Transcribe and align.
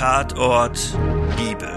Tatort 0.00 0.96
Bibel. 1.36 1.68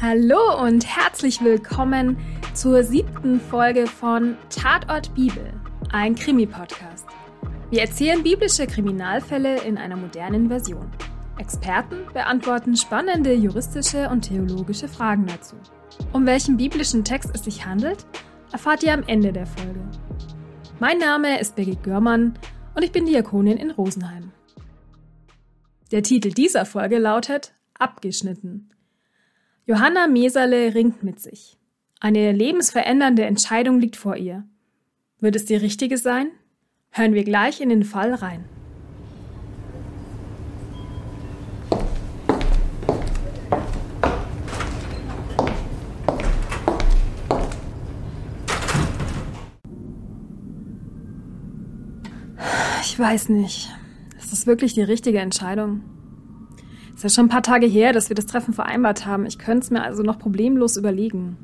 Hallo 0.00 0.64
und 0.64 0.86
herzlich 0.86 1.44
willkommen 1.44 2.16
zur 2.54 2.82
siebten 2.84 3.38
Folge 3.38 3.86
von 3.86 4.38
Tatort 4.48 5.14
Bibel, 5.14 5.52
ein 5.92 6.14
Krimi-Podcast. 6.14 7.06
Wir 7.68 7.82
erzählen 7.82 8.22
biblische 8.22 8.66
Kriminalfälle 8.66 9.60
in 9.60 9.76
einer 9.76 9.96
modernen 9.96 10.48
Version. 10.48 10.90
Experten 11.36 11.98
beantworten 12.14 12.78
spannende 12.78 13.34
juristische 13.34 14.08
und 14.08 14.22
theologische 14.22 14.88
Fragen 14.88 15.26
dazu. 15.26 15.56
Um 16.14 16.24
welchen 16.24 16.56
biblischen 16.56 17.04
Text 17.04 17.30
es 17.34 17.44
sich 17.44 17.66
handelt, 17.66 18.06
erfahrt 18.52 18.82
ihr 18.84 18.94
am 18.94 19.02
Ende 19.06 19.34
der 19.34 19.46
Folge. 19.46 19.82
Mein 20.80 20.96
Name 20.96 21.38
ist 21.38 21.56
Birgit 21.56 21.82
Görmann 21.82 22.38
und 22.76 22.82
ich 22.82 22.92
bin 22.92 23.06
Diakonin 23.06 23.56
in 23.56 23.70
Rosenheim. 23.70 24.32
Der 25.90 26.02
Titel 26.02 26.30
dieser 26.30 26.66
Folge 26.66 26.98
lautet 26.98 27.54
Abgeschnitten. 27.78 28.70
Johanna 29.64 30.06
Meserle 30.06 30.74
ringt 30.74 31.02
mit 31.02 31.18
sich. 31.18 31.56
Eine 32.00 32.32
lebensverändernde 32.32 33.24
Entscheidung 33.24 33.80
liegt 33.80 33.96
vor 33.96 34.16
ihr. 34.16 34.44
Wird 35.18 35.36
es 35.36 35.46
die 35.46 35.56
richtige 35.56 35.96
sein? 35.96 36.28
Hören 36.90 37.14
wir 37.14 37.24
gleich 37.24 37.60
in 37.60 37.70
den 37.70 37.82
Fall 37.82 38.12
rein. 38.14 38.44
Ich 52.96 53.00
weiß 53.00 53.28
nicht. 53.28 53.68
Ist 54.18 54.32
das 54.32 54.46
wirklich 54.46 54.72
die 54.72 54.80
richtige 54.80 55.18
Entscheidung? 55.18 55.82
Ist 56.94 57.04
ja 57.04 57.10
schon 57.10 57.26
ein 57.26 57.28
paar 57.28 57.42
Tage 57.42 57.66
her, 57.66 57.92
dass 57.92 58.08
wir 58.08 58.14
das 58.14 58.24
Treffen 58.24 58.54
vereinbart 58.54 59.04
haben. 59.04 59.26
Ich 59.26 59.36
könnte 59.36 59.64
es 59.64 59.70
mir 59.70 59.82
also 59.82 60.02
noch 60.02 60.18
problemlos 60.18 60.78
überlegen. 60.78 61.36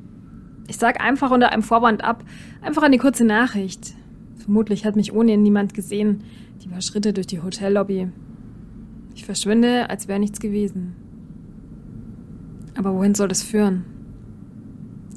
Ich 0.67 0.77
sag 0.77 0.99
einfach 0.99 1.29
unter 1.29 1.51
einem 1.51 1.61
Vorwand 1.61 2.03
ab, 2.03 2.23
einfach 2.63 2.81
eine 2.81 2.97
kurze 2.97 3.23
Nachricht. 3.23 3.93
Vermutlich 4.37 4.83
hat 4.83 4.95
mich 4.95 5.13
ohnehin 5.13 5.43
niemand 5.43 5.75
gesehen. 5.75 6.23
Die 6.63 6.69
paar 6.69 6.81
Schritte 6.81 7.13
durch 7.13 7.27
die 7.27 7.43
Hotellobby. 7.43 8.07
Ich 9.13 9.23
verschwinde, 9.23 9.91
als 9.91 10.07
wäre 10.07 10.19
nichts 10.19 10.39
gewesen. 10.39 10.95
Aber 12.75 12.95
wohin 12.95 13.13
soll 13.13 13.27
das 13.27 13.43
führen? 13.43 13.85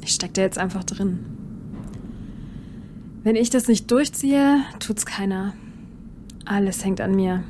Ich 0.03 0.11
steck 0.11 0.35
da 0.35 0.43
jetzt 0.43 0.59
einfach 0.59 0.85
drin. 0.85 1.21
Wenn 3.23 3.37
ich 3.37 3.49
das 3.49 3.69
nicht 3.69 3.91
durchziehe, 3.91 4.59
tut's 4.81 5.07
keiner. 5.07 5.55
Alles 6.47 6.85
hängt 6.85 7.01
an 7.01 7.15
mir. 7.15 7.43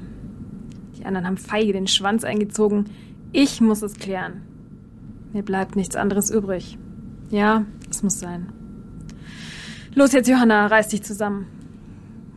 Die 0.99 1.05
anderen 1.05 1.27
haben 1.27 1.37
feige 1.37 1.73
den 1.73 1.87
Schwanz 1.87 2.25
eingezogen. 2.25 2.87
Ich 3.33 3.61
muss 3.61 3.83
es 3.83 3.95
klären. 3.95 4.43
Mir 5.33 5.43
bleibt 5.43 5.77
nichts 5.77 5.97
anderes 5.97 6.31
übrig. 6.31 6.79
Ja, 7.31 7.67
es 7.91 8.03
muss 8.03 8.19
sein. 8.19 8.53
Los 9.95 10.13
jetzt, 10.13 10.29
Johanna, 10.29 10.67
reiß 10.67 10.89
dich 10.89 11.03
zusammen. 11.03 11.47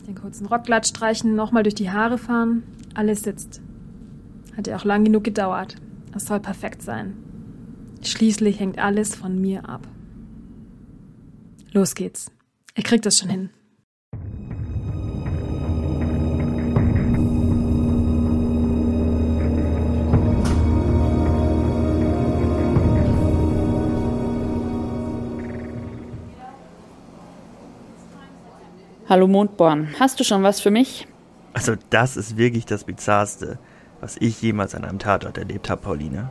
Den 0.06 0.16
kurzen 0.16 0.48
Rock 0.48 0.66
glatt 0.66 0.86
streichen, 0.86 1.36
nochmal 1.36 1.64
durch 1.64 1.76
die 1.76 1.92
Haare 1.92 2.18
fahren. 2.18 2.64
Alles 2.94 3.24
sitzt. 3.24 3.62
Hat 4.58 4.68
ja 4.68 4.76
auch 4.76 4.84
lang 4.84 5.06
genug 5.06 5.24
gedauert. 5.24 5.76
Es 6.14 6.26
soll 6.26 6.40
perfekt 6.40 6.82
sein. 6.82 7.16
Schließlich 8.02 8.60
hängt 8.60 8.80
alles 8.80 9.16
von 9.16 9.40
mir 9.40 9.70
ab. 9.70 9.88
Los 11.72 11.96
geht's. 11.96 12.32
Ich 12.76 12.84
krieg 12.84 13.02
das 13.02 13.20
schon 13.20 13.30
hin. 13.30 13.50
Hallo 29.10 29.26
Mondborn, 29.28 29.88
hast 30.00 30.20
du 30.20 30.24
schon 30.24 30.44
was 30.44 30.62
für 30.62 30.70
mich? 30.70 31.08
Also 31.54 31.74
das 31.90 32.16
ist 32.16 32.38
wirklich 32.38 32.68
das 32.68 32.84
Bizarrste, 32.84 33.58
was 34.02 34.18
ich 34.20 34.40
jemals 34.40 34.76
an 34.76 34.86
einem 34.86 35.00
Tatort 35.00 35.40
erlebt 35.40 35.68
habe, 35.72 35.82
Pauline. 35.82 36.30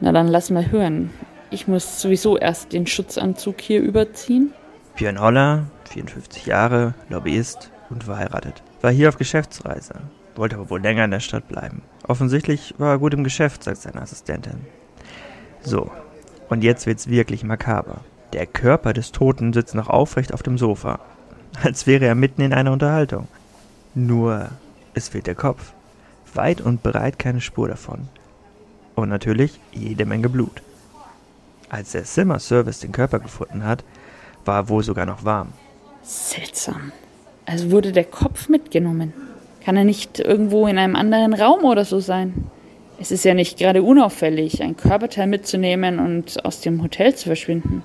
Na 0.00 0.10
dann 0.10 0.26
lass 0.26 0.50
mal 0.50 0.68
hören. 0.72 1.10
Ich 1.50 1.68
muss 1.68 2.02
sowieso 2.02 2.36
erst 2.36 2.72
den 2.72 2.88
Schutzanzug 2.88 3.60
hier 3.60 3.80
überziehen. 3.80 4.52
Björn 4.96 5.20
Holler, 5.20 5.66
54 5.90 6.46
Jahre, 6.46 6.94
Lobbyist 7.08 7.70
und 7.88 8.02
verheiratet. 8.02 8.64
War 8.80 8.90
hier 8.90 9.10
auf 9.10 9.16
Geschäftsreise, 9.16 10.00
wollte 10.34 10.56
aber 10.56 10.70
wohl 10.70 10.80
länger 10.80 11.04
in 11.04 11.12
der 11.12 11.20
Stadt 11.20 11.46
bleiben. 11.46 11.82
Offensichtlich 12.08 12.74
war 12.78 12.94
er 12.94 12.98
gut 12.98 13.14
im 13.14 13.22
Geschäft, 13.22 13.62
sagt 13.62 13.76
seine 13.76 14.02
Assistentin. 14.02 14.66
So, 15.60 15.92
und 16.48 16.64
jetzt 16.64 16.84
wird's 16.86 17.08
wirklich 17.08 17.44
makaber. 17.44 18.00
Der 18.32 18.48
Körper 18.48 18.92
des 18.92 19.12
Toten 19.12 19.52
sitzt 19.52 19.76
noch 19.76 19.88
aufrecht 19.88 20.34
auf 20.34 20.42
dem 20.42 20.58
Sofa 20.58 20.98
als 21.62 21.86
wäre 21.86 22.06
er 22.06 22.14
mitten 22.14 22.42
in 22.42 22.52
einer 22.52 22.72
Unterhaltung. 22.72 23.28
Nur, 23.94 24.48
es 24.94 25.08
fehlt 25.08 25.26
der 25.26 25.34
Kopf. 25.34 25.72
Weit 26.34 26.60
und 26.60 26.82
breit 26.82 27.18
keine 27.18 27.40
Spur 27.40 27.68
davon. 27.68 28.08
Und 28.94 29.08
natürlich 29.08 29.58
jede 29.72 30.04
Menge 30.06 30.28
Blut. 30.28 30.62
Als 31.68 31.92
der 31.92 32.04
Zimmerservice 32.04 32.80
den 32.80 32.92
Körper 32.92 33.18
gefunden 33.18 33.64
hat, 33.64 33.84
war 34.44 34.56
er 34.56 34.68
wohl 34.68 34.82
sogar 34.82 35.06
noch 35.06 35.24
warm. 35.24 35.48
Seltsam. 36.02 36.92
Also 37.46 37.70
wurde 37.70 37.92
der 37.92 38.04
Kopf 38.04 38.48
mitgenommen. 38.48 39.12
Kann 39.64 39.76
er 39.76 39.84
nicht 39.84 40.18
irgendwo 40.18 40.66
in 40.66 40.78
einem 40.78 40.96
anderen 40.96 41.34
Raum 41.34 41.64
oder 41.64 41.84
so 41.84 42.00
sein? 42.00 42.46
Es 43.00 43.10
ist 43.10 43.24
ja 43.24 43.34
nicht 43.34 43.58
gerade 43.58 43.82
unauffällig, 43.82 44.62
ein 44.62 44.76
Körperteil 44.76 45.26
mitzunehmen 45.26 45.98
und 45.98 46.44
aus 46.44 46.60
dem 46.60 46.82
Hotel 46.82 47.14
zu 47.14 47.26
verschwinden. 47.26 47.82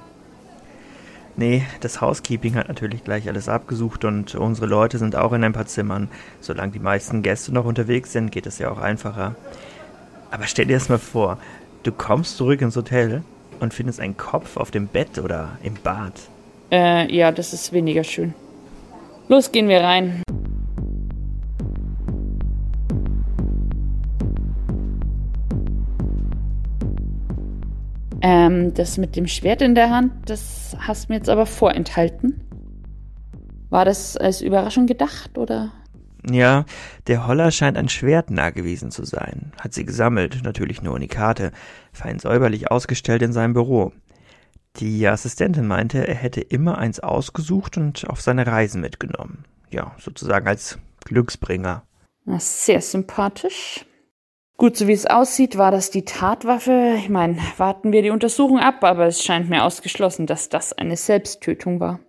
Nee, 1.35 1.63
das 1.81 1.99
Housekeeping 1.99 2.55
hat 2.55 2.67
natürlich 2.67 3.03
gleich 3.03 3.27
alles 3.27 3.49
abgesucht 3.49 4.05
und 4.05 4.35
unsere 4.35 4.67
Leute 4.67 4.99
sind 4.99 5.16
auch 5.16 5.33
in 5.33 5.44
ein 5.44 5.53
paar 5.53 5.66
Zimmern. 5.66 6.09
Solange 6.41 6.73
die 6.73 6.79
meisten 6.79 7.23
Gäste 7.23 7.53
noch 7.53 7.66
unterwegs 7.66 8.11
sind, 8.11 8.31
geht 8.31 8.45
es 8.45 8.59
ja 8.59 8.69
auch 8.69 8.77
einfacher. 8.77 9.35
Aber 10.29 10.45
stell 10.45 10.66
dir 10.66 10.77
das 10.77 10.89
mal 10.89 10.99
vor, 10.99 11.39
du 11.81 11.91
kommst 11.91 12.38
zurück 12.38 12.61
ins 12.61 12.75
Hotel 12.75 13.23
und 13.59 13.73
findest 13.73 13.99
einen 13.99 14.17
Kopf 14.17 14.57
auf 14.57 14.69
dem 14.71 14.88
Bett 14.88 15.17
oder 15.17 15.57
im 15.63 15.75
Bad. 15.75 16.13
Äh, 16.71 17.11
ja, 17.16 17.31
das 17.31 17.53
ist 17.53 17.73
weniger 17.73 18.03
schön. 18.03 18.33
Los, 19.27 19.51
gehen 19.51 19.69
wir 19.69 19.81
rein. 19.81 20.22
Ähm, 28.25 28.73
das 28.73 28.97
mit 28.97 29.17
dem 29.17 29.28
Schwert 29.28 29.61
in 29.61 29.75
der 29.75 29.89
Hand, 29.89 30.13
das 30.29 30.78
hast 30.79 31.09
du 31.09 31.11
mir 31.11 31.17
jetzt 31.17 31.29
aber 31.29 31.45
vorenthalten. 31.45 32.41
War 33.69 33.84
das 33.84 34.16
als 34.16 34.41
Überraschung 34.41 34.88
gedacht, 34.88 35.38
oder? 35.38 35.73
Ja, 36.25 36.63
der 37.07 37.28
Holler 37.28 37.51
scheint 37.51 37.78
ein 37.78 37.89
Schwert 37.89 38.31
nah 38.31 38.51
gewesen 38.51 38.91
zu 38.91 39.03
sein. 39.03 39.51
Hat 39.59 39.73
sie 39.73 39.83
gesammelt, 39.83 40.39
natürlich 40.41 40.81
nur 40.81 40.94
Unikate, 40.94 41.51
fein 41.91 42.17
säuberlich 42.17 42.72
ausgestellt 42.72 43.22
in 43.23 43.33
seinem 43.33 43.53
Büro. 43.53 43.91
Die 44.78 45.06
Assistentin 45.06 45.67
meinte, 45.67 46.07
er 46.07 46.16
hätte 46.16 46.39
immer 46.39 46.78
eins 46.78 47.01
ausgesucht 47.01 47.75
und 47.75 48.09
auf 48.09 48.22
seine 48.22 48.47
Reisen 48.47 48.79
mitgenommen. 48.79 49.44
Ja, 49.69 49.95
sozusagen 50.00 50.47
als 50.47 50.79
Glücksbringer. 51.03 51.83
Na, 52.23 52.39
sehr 52.39 52.79
sympathisch. 52.79 53.85
Gut, 54.57 54.77
so 54.77 54.87
wie 54.87 54.93
es 54.93 55.05
aussieht, 55.05 55.57
war 55.57 55.71
das 55.71 55.89
die 55.89 56.05
Tatwaffe. 56.05 56.95
Ich 56.97 57.09
meine, 57.09 57.37
warten 57.57 57.91
wir 57.91 58.01
die 58.01 58.11
Untersuchung 58.11 58.59
ab, 58.59 58.83
aber 58.83 59.07
es 59.07 59.23
scheint 59.23 59.49
mir 59.49 59.63
ausgeschlossen, 59.63 60.27
dass 60.27 60.49
das 60.49 60.73
eine 60.73 60.95
Selbsttötung 60.95 61.79
war. 61.79 62.00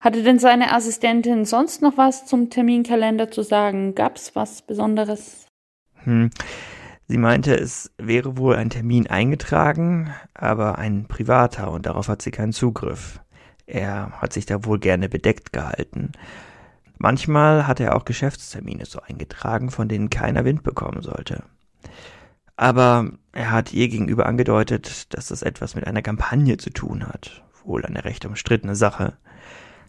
Hatte 0.00 0.24
denn 0.24 0.40
seine 0.40 0.72
Assistentin 0.72 1.44
sonst 1.44 1.80
noch 1.80 1.96
was 1.96 2.26
zum 2.26 2.50
Terminkalender 2.50 3.30
zu 3.30 3.42
sagen? 3.42 3.94
Gab's 3.94 4.34
was 4.34 4.62
Besonderes? 4.62 5.46
Hm. 6.02 6.30
Sie 7.06 7.18
meinte, 7.18 7.54
es 7.54 7.92
wäre 7.98 8.36
wohl 8.36 8.56
ein 8.56 8.70
Termin 8.70 9.06
eingetragen, 9.06 10.12
aber 10.34 10.78
ein 10.78 11.06
privater 11.06 11.70
und 11.70 11.86
darauf 11.86 12.08
hat 12.08 12.22
sie 12.22 12.30
keinen 12.30 12.52
Zugriff. 12.52 13.20
Er 13.66 14.12
hat 14.20 14.32
sich 14.32 14.46
da 14.46 14.64
wohl 14.64 14.80
gerne 14.80 15.08
bedeckt 15.08 15.52
gehalten. 15.52 16.12
Manchmal 17.02 17.66
hat 17.66 17.80
er 17.80 17.96
auch 17.96 18.04
Geschäftstermine 18.04 18.86
so 18.86 19.00
eingetragen, 19.00 19.72
von 19.72 19.88
denen 19.88 20.08
keiner 20.08 20.44
Wind 20.44 20.62
bekommen 20.62 21.02
sollte. 21.02 21.42
Aber 22.54 23.10
er 23.32 23.50
hat 23.50 23.72
ihr 23.72 23.88
gegenüber 23.88 24.26
angedeutet, 24.26 25.12
dass 25.12 25.26
das 25.26 25.42
etwas 25.42 25.74
mit 25.74 25.84
einer 25.84 26.02
Kampagne 26.02 26.58
zu 26.58 26.70
tun 26.70 27.08
hat. 27.08 27.42
Wohl 27.64 27.84
eine 27.84 28.04
recht 28.04 28.24
umstrittene 28.24 28.76
Sache. 28.76 29.14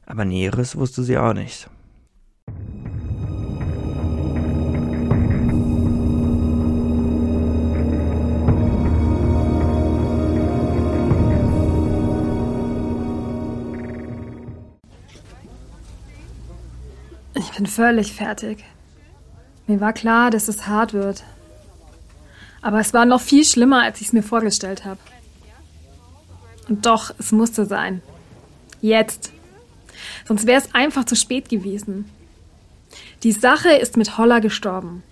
Aber 0.07 0.25
Näheres 0.25 0.75
wusste 0.75 1.03
sie 1.03 1.19
auch 1.19 1.35
nicht. 1.35 1.69
Ich 17.35 17.51
bin 17.51 17.65
völlig 17.65 18.13
fertig. 18.13 18.63
Mir 19.67 19.79
war 19.79 19.93
klar, 19.93 20.29
dass 20.29 20.47
es 20.47 20.67
hart 20.67 20.93
wird. 20.93 21.23
Aber 22.61 22.79
es 22.79 22.93
war 22.93 23.05
noch 23.05 23.21
viel 23.21 23.43
schlimmer, 23.43 23.83
als 23.83 24.01
ich 24.01 24.07
es 24.07 24.13
mir 24.13 24.23
vorgestellt 24.23 24.85
habe. 24.85 24.99
Und 26.69 26.85
doch, 26.85 27.13
es 27.17 27.31
musste 27.31 27.65
sein. 27.65 28.01
Jetzt. 28.81 29.31
Sonst 30.27 30.47
wäre 30.47 30.61
es 30.61 30.73
einfach 30.73 31.05
zu 31.05 31.15
spät 31.15 31.49
gewesen. 31.49 32.09
Die 33.23 33.31
Sache 33.31 33.71
ist 33.71 33.97
mit 33.97 34.17
Holler 34.17 34.41
gestorben. 34.41 35.03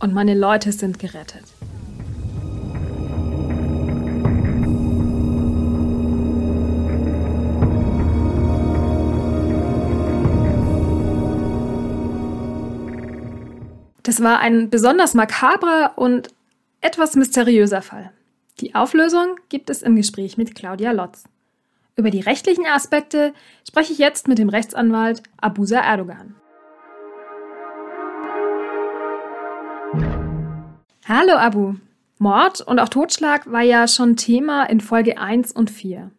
Und 0.00 0.14
meine 0.14 0.34
Leute 0.34 0.72
sind 0.72 0.98
gerettet. 0.98 1.44
Das 14.10 14.20
war 14.20 14.40
ein 14.40 14.70
besonders 14.70 15.14
makabrer 15.14 15.92
und 15.94 16.30
etwas 16.80 17.14
mysteriöser 17.14 17.80
Fall. 17.80 18.10
Die 18.58 18.74
Auflösung 18.74 19.36
gibt 19.50 19.70
es 19.70 19.82
im 19.82 19.94
Gespräch 19.94 20.36
mit 20.36 20.56
Claudia 20.56 20.90
Lotz. 20.90 21.22
Über 21.94 22.10
die 22.10 22.18
rechtlichen 22.18 22.66
Aspekte 22.66 23.32
spreche 23.64 23.92
ich 23.92 24.00
jetzt 24.00 24.26
mit 24.26 24.38
dem 24.38 24.48
Rechtsanwalt 24.48 25.22
Abusa 25.40 25.78
Erdogan. 25.78 26.34
Hallo 31.06 31.36
Abu. 31.36 31.74
Mord 32.18 32.62
und 32.62 32.80
auch 32.80 32.88
Totschlag 32.88 33.52
war 33.52 33.62
ja 33.62 33.86
schon 33.86 34.16
Thema 34.16 34.64
in 34.64 34.80
Folge 34.80 35.18
1 35.18 35.52
und 35.52 35.70
4. 35.70 36.10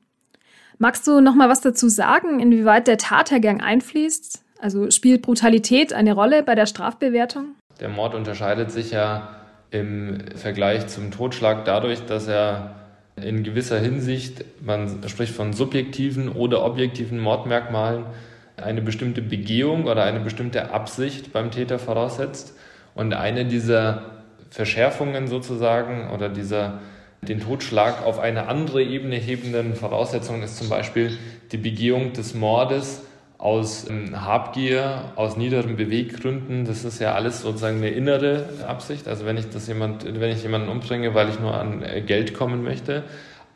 Magst 0.77 1.05
du 1.07 1.19
noch 1.19 1.35
mal 1.35 1.49
was 1.49 1.59
dazu 1.59 1.89
sagen, 1.89 2.39
inwieweit 2.39 2.87
der 2.87 2.97
Tathergang 2.97 3.59
einfließt? 3.59 4.45
Also 4.59 4.89
spielt 4.91 5.23
Brutalität 5.23 5.91
eine 5.91 6.13
Rolle 6.13 6.41
bei 6.41 6.55
der 6.55 6.67
Strafbewertung? 6.67 7.55
Der 7.81 7.89
Mord 7.89 8.15
unterscheidet 8.15 8.71
sich 8.71 8.91
ja 8.91 9.29
im 9.71 10.19
Vergleich 10.35 10.87
zum 10.87 11.11
Totschlag 11.11 11.65
dadurch, 11.65 12.05
dass 12.05 12.27
er 12.27 12.75
in 13.15 13.43
gewisser 13.43 13.79
Hinsicht, 13.79 14.45
man 14.61 15.01
spricht 15.07 15.33
von 15.33 15.53
subjektiven 15.53 16.29
oder 16.29 16.63
objektiven 16.63 17.19
Mordmerkmalen, 17.19 18.05
eine 18.57 18.81
bestimmte 18.81 19.21
Begehung 19.21 19.85
oder 19.85 20.03
eine 20.03 20.19
bestimmte 20.19 20.71
Absicht 20.71 21.33
beim 21.33 21.51
Täter 21.51 21.79
voraussetzt. 21.79 22.55
Und 22.93 23.13
eine 23.13 23.45
dieser 23.45 24.03
Verschärfungen 24.49 25.27
sozusagen 25.27 26.11
oder 26.11 26.29
dieser 26.29 26.79
den 27.21 27.39
Totschlag 27.39 28.05
auf 28.05 28.19
eine 28.19 28.47
andere 28.47 28.83
Ebene 28.83 29.15
hebenden 29.15 29.75
Voraussetzungen 29.75 30.43
ist 30.43 30.57
zum 30.57 30.69
Beispiel 30.69 31.17
die 31.51 31.57
Begehung 31.57 32.13
des 32.13 32.33
Mordes 32.33 33.03
aus 33.41 33.89
ähm, 33.89 34.23
Habgier, 34.23 35.11
aus 35.15 35.35
niederen 35.35 35.75
Beweggründen. 35.75 36.63
Das 36.63 36.85
ist 36.85 36.99
ja 36.99 37.15
alles 37.15 37.41
sozusagen 37.41 37.77
eine 37.77 37.89
innere 37.89 38.45
Absicht. 38.67 39.07
Also 39.07 39.25
wenn 39.25 39.35
ich 39.35 39.49
das 39.49 39.67
jemand, 39.67 40.05
wenn 40.05 40.31
ich 40.31 40.43
jemanden 40.43 40.69
umbringe, 40.69 41.15
weil 41.15 41.27
ich 41.27 41.39
nur 41.39 41.55
an 41.55 41.81
äh, 41.81 42.01
Geld 42.01 42.35
kommen 42.35 42.63
möchte, 42.63 43.03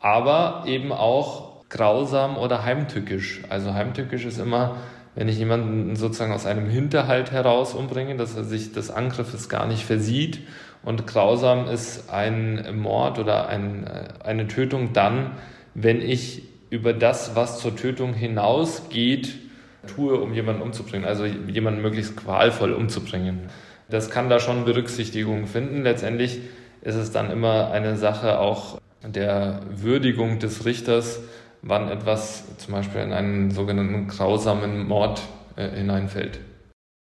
aber 0.00 0.64
eben 0.66 0.90
auch 0.90 1.64
grausam 1.68 2.36
oder 2.36 2.64
heimtückisch. 2.64 3.42
Also 3.48 3.74
heimtückisch 3.74 4.24
ist 4.24 4.38
immer, 4.38 4.76
wenn 5.14 5.28
ich 5.28 5.38
jemanden 5.38 5.94
sozusagen 5.94 6.32
aus 6.32 6.46
einem 6.46 6.68
Hinterhalt 6.68 7.30
heraus 7.30 7.72
umbringe, 7.72 8.16
dass 8.16 8.36
er 8.36 8.42
sich 8.42 8.72
des 8.72 8.90
Angriffes 8.90 9.48
gar 9.48 9.66
nicht 9.66 9.84
versieht. 9.84 10.40
Und 10.82 11.06
grausam 11.06 11.68
ist 11.68 12.10
ein 12.10 12.76
Mord 12.76 13.20
oder 13.20 13.48
ein, 13.48 13.84
äh, 13.84 14.24
eine 14.24 14.48
Tötung 14.48 14.92
dann, 14.92 15.30
wenn 15.74 16.02
ich 16.02 16.42
über 16.70 16.92
das, 16.92 17.36
was 17.36 17.60
zur 17.60 17.76
Tötung 17.76 18.14
hinausgeht, 18.14 19.45
tue, 19.86 20.18
um 20.18 20.34
jemanden 20.34 20.62
umzubringen, 20.62 21.06
also 21.06 21.24
jemanden 21.24 21.82
möglichst 21.82 22.16
qualvoll 22.16 22.72
umzubringen. 22.72 23.48
Das 23.88 24.10
kann 24.10 24.28
da 24.28 24.40
schon 24.40 24.64
Berücksichtigung 24.64 25.46
finden. 25.46 25.82
Letztendlich 25.82 26.40
ist 26.82 26.96
es 26.96 27.12
dann 27.12 27.30
immer 27.30 27.70
eine 27.70 27.96
Sache 27.96 28.38
auch 28.38 28.80
der 29.04 29.60
Würdigung 29.70 30.38
des 30.38 30.64
Richters, 30.64 31.20
wann 31.62 31.88
etwas 31.88 32.44
zum 32.58 32.74
Beispiel 32.74 33.00
in 33.00 33.12
einen 33.12 33.50
sogenannten 33.50 34.08
grausamen 34.08 34.86
Mord 34.86 35.22
äh, 35.56 35.68
hineinfällt. 35.68 36.40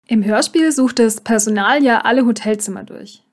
Im 0.08 0.25
Hörspiel 0.25 0.72
sucht 0.72 1.00
das 1.00 1.22
Personal 1.22 1.84
ja 1.84 2.02
alle 2.02 2.25
Hotelzimmer 2.25 2.84
durch. 2.84 3.24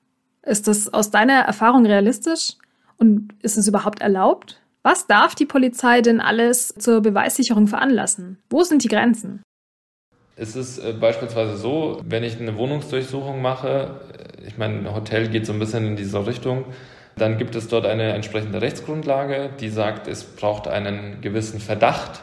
Ist 0.43 0.67
das 0.67 0.93
aus 0.93 1.11
deiner 1.11 1.39
Erfahrung 1.41 1.85
realistisch? 1.85 2.53
Und 2.97 3.33
ist 3.41 3.57
es 3.57 3.67
überhaupt 3.67 4.01
erlaubt? 4.01 4.61
Was 4.89 5.05
darf 5.05 5.35
die 5.35 5.45
Polizei 5.45 5.99
denn 5.99 6.21
alles 6.21 6.73
zur 6.79 7.01
Beweissicherung 7.01 7.67
veranlassen? 7.67 8.37
Wo 8.49 8.63
sind 8.63 8.85
die 8.85 8.87
Grenzen? 8.87 9.43
Es 10.37 10.55
ist 10.55 10.77
äh, 10.77 10.93
beispielsweise 10.93 11.57
so, 11.57 11.99
wenn 12.05 12.23
ich 12.23 12.39
eine 12.39 12.55
Wohnungsdurchsuchung 12.55 13.41
mache, 13.41 13.99
äh, 14.17 14.47
ich 14.47 14.57
meine, 14.57 14.77
ein 14.77 14.95
Hotel 14.95 15.27
geht 15.27 15.45
so 15.45 15.51
ein 15.51 15.59
bisschen 15.59 15.85
in 15.85 15.97
diese 15.97 16.25
Richtung, 16.25 16.63
dann 17.17 17.37
gibt 17.37 17.57
es 17.57 17.67
dort 17.67 17.85
eine 17.85 18.13
entsprechende 18.13 18.61
Rechtsgrundlage, 18.61 19.49
die 19.59 19.67
sagt, 19.67 20.07
es 20.07 20.23
braucht 20.23 20.69
einen 20.69 21.19
gewissen 21.19 21.59
Verdacht, 21.59 22.21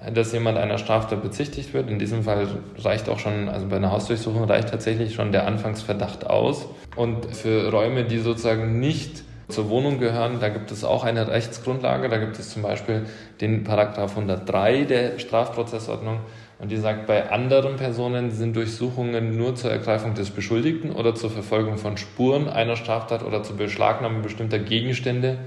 äh, 0.00 0.12
dass 0.12 0.32
jemand 0.32 0.56
einer 0.56 0.78
Straftat 0.78 1.20
bezichtigt 1.20 1.74
wird. 1.74 1.90
In 1.90 1.98
diesem 1.98 2.22
Fall 2.22 2.46
reicht 2.78 3.08
auch 3.08 3.18
schon, 3.18 3.48
also 3.48 3.66
bei 3.66 3.74
einer 3.74 3.90
Hausdurchsuchung 3.90 4.44
reicht 4.44 4.68
tatsächlich 4.68 5.16
schon 5.16 5.32
der 5.32 5.48
Anfangsverdacht 5.48 6.28
aus. 6.28 6.68
Und 6.94 7.34
für 7.34 7.72
Räume, 7.72 8.04
die 8.04 8.20
sozusagen 8.20 8.78
nicht 8.78 9.24
zur 9.48 9.68
Wohnung 9.68 9.98
gehören. 9.98 10.40
Da 10.40 10.48
gibt 10.48 10.70
es 10.70 10.84
auch 10.84 11.04
eine 11.04 11.28
Rechtsgrundlage. 11.28 12.08
Da 12.08 12.18
gibt 12.18 12.38
es 12.38 12.50
zum 12.50 12.62
Beispiel 12.62 13.06
den 13.40 13.64
Paragraph 13.64 14.10
103 14.10 14.84
der 14.84 15.18
Strafprozessordnung. 15.18 16.20
Und 16.58 16.70
die 16.70 16.76
sagt, 16.76 17.06
bei 17.06 17.30
anderen 17.30 17.76
Personen 17.76 18.30
sind 18.30 18.56
Durchsuchungen 18.56 19.36
nur 19.36 19.54
zur 19.54 19.70
Ergreifung 19.70 20.14
des 20.14 20.30
Beschuldigten 20.30 20.92
oder 20.92 21.14
zur 21.14 21.30
Verfolgung 21.30 21.78
von 21.78 21.96
Spuren 21.96 22.48
einer 22.48 22.76
Straftat 22.76 23.24
oder 23.24 23.42
zur 23.42 23.56
Beschlagnahme 23.56 24.20
bestimmter 24.20 24.58
Gegenstände 24.58 25.38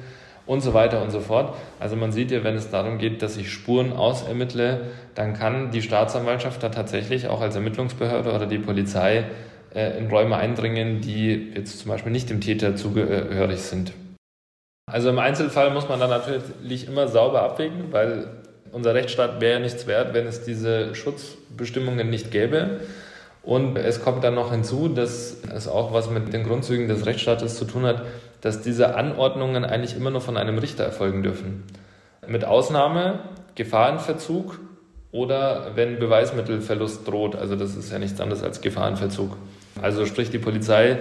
und 0.45 0.61
so 0.61 0.73
weiter 0.73 1.01
und 1.01 1.11
so 1.11 1.19
fort. 1.19 1.55
Also 1.79 1.95
man 1.95 2.11
sieht 2.11 2.31
ja, 2.31 2.43
wenn 2.43 2.55
es 2.55 2.69
darum 2.69 2.97
geht, 2.97 3.21
dass 3.21 3.37
ich 3.37 3.51
Spuren 3.51 3.93
ausermittle, 3.93 4.81
dann 5.15 5.33
kann 5.33 5.71
die 5.71 5.81
Staatsanwaltschaft 5.81 6.63
da 6.63 6.69
tatsächlich 6.69 7.27
auch 7.27 7.41
als 7.41 7.55
Ermittlungsbehörde 7.55 8.33
oder 8.33 8.45
die 8.45 8.59
Polizei 8.59 9.25
äh, 9.73 9.97
in 9.97 10.07
Räume 10.07 10.37
eindringen, 10.37 11.01
die 11.01 11.53
jetzt 11.55 11.79
zum 11.79 11.91
Beispiel 11.91 12.11
nicht 12.11 12.29
dem 12.29 12.41
Täter 12.41 12.75
zugehörig 12.75 13.61
sind. 13.61 13.93
Also 14.89 15.09
im 15.09 15.19
Einzelfall 15.19 15.71
muss 15.71 15.89
man 15.89 15.99
dann 15.99 16.09
natürlich 16.09 16.87
immer 16.87 17.07
sauber 17.07 17.43
abwägen, 17.43 17.91
weil 17.91 18.29
unser 18.71 18.93
Rechtsstaat 18.93 19.41
wäre 19.41 19.53
ja 19.53 19.59
nichts 19.59 19.87
wert, 19.87 20.13
wenn 20.13 20.27
es 20.27 20.43
diese 20.43 20.95
Schutzbestimmungen 20.95 22.09
nicht 22.09 22.31
gäbe. 22.31 22.81
Und 23.43 23.77
es 23.77 24.03
kommt 24.03 24.23
dann 24.23 24.35
noch 24.35 24.51
hinzu, 24.51 24.89
dass 24.89 25.37
es 25.53 25.67
auch 25.67 25.93
was 25.93 26.09
mit 26.09 26.33
den 26.33 26.43
Grundzügen 26.43 26.87
des 26.87 27.05
Rechtsstaates 27.05 27.55
zu 27.57 27.65
tun 27.65 27.85
hat, 27.85 28.03
dass 28.41 28.61
diese 28.61 28.95
Anordnungen 28.95 29.63
eigentlich 29.63 29.95
immer 29.95 30.11
nur 30.11 30.21
von 30.21 30.37
einem 30.37 30.57
Richter 30.57 30.83
erfolgen 30.83 31.23
dürfen. 31.23 31.63
Mit 32.27 32.43
Ausnahme 32.43 33.19
Gefahrenverzug 33.55 34.59
oder 35.11 35.71
wenn 35.75 35.99
Beweismittelverlust 35.99 37.07
droht. 37.07 37.35
Also 37.35 37.55
das 37.55 37.75
ist 37.75 37.91
ja 37.91 37.99
nichts 37.99 38.21
anderes 38.21 38.43
als 38.43 38.61
Gefahrenverzug. 38.61 39.35
Also 39.81 40.05
sprich, 40.05 40.29
die 40.29 40.39
Polizei 40.39 40.97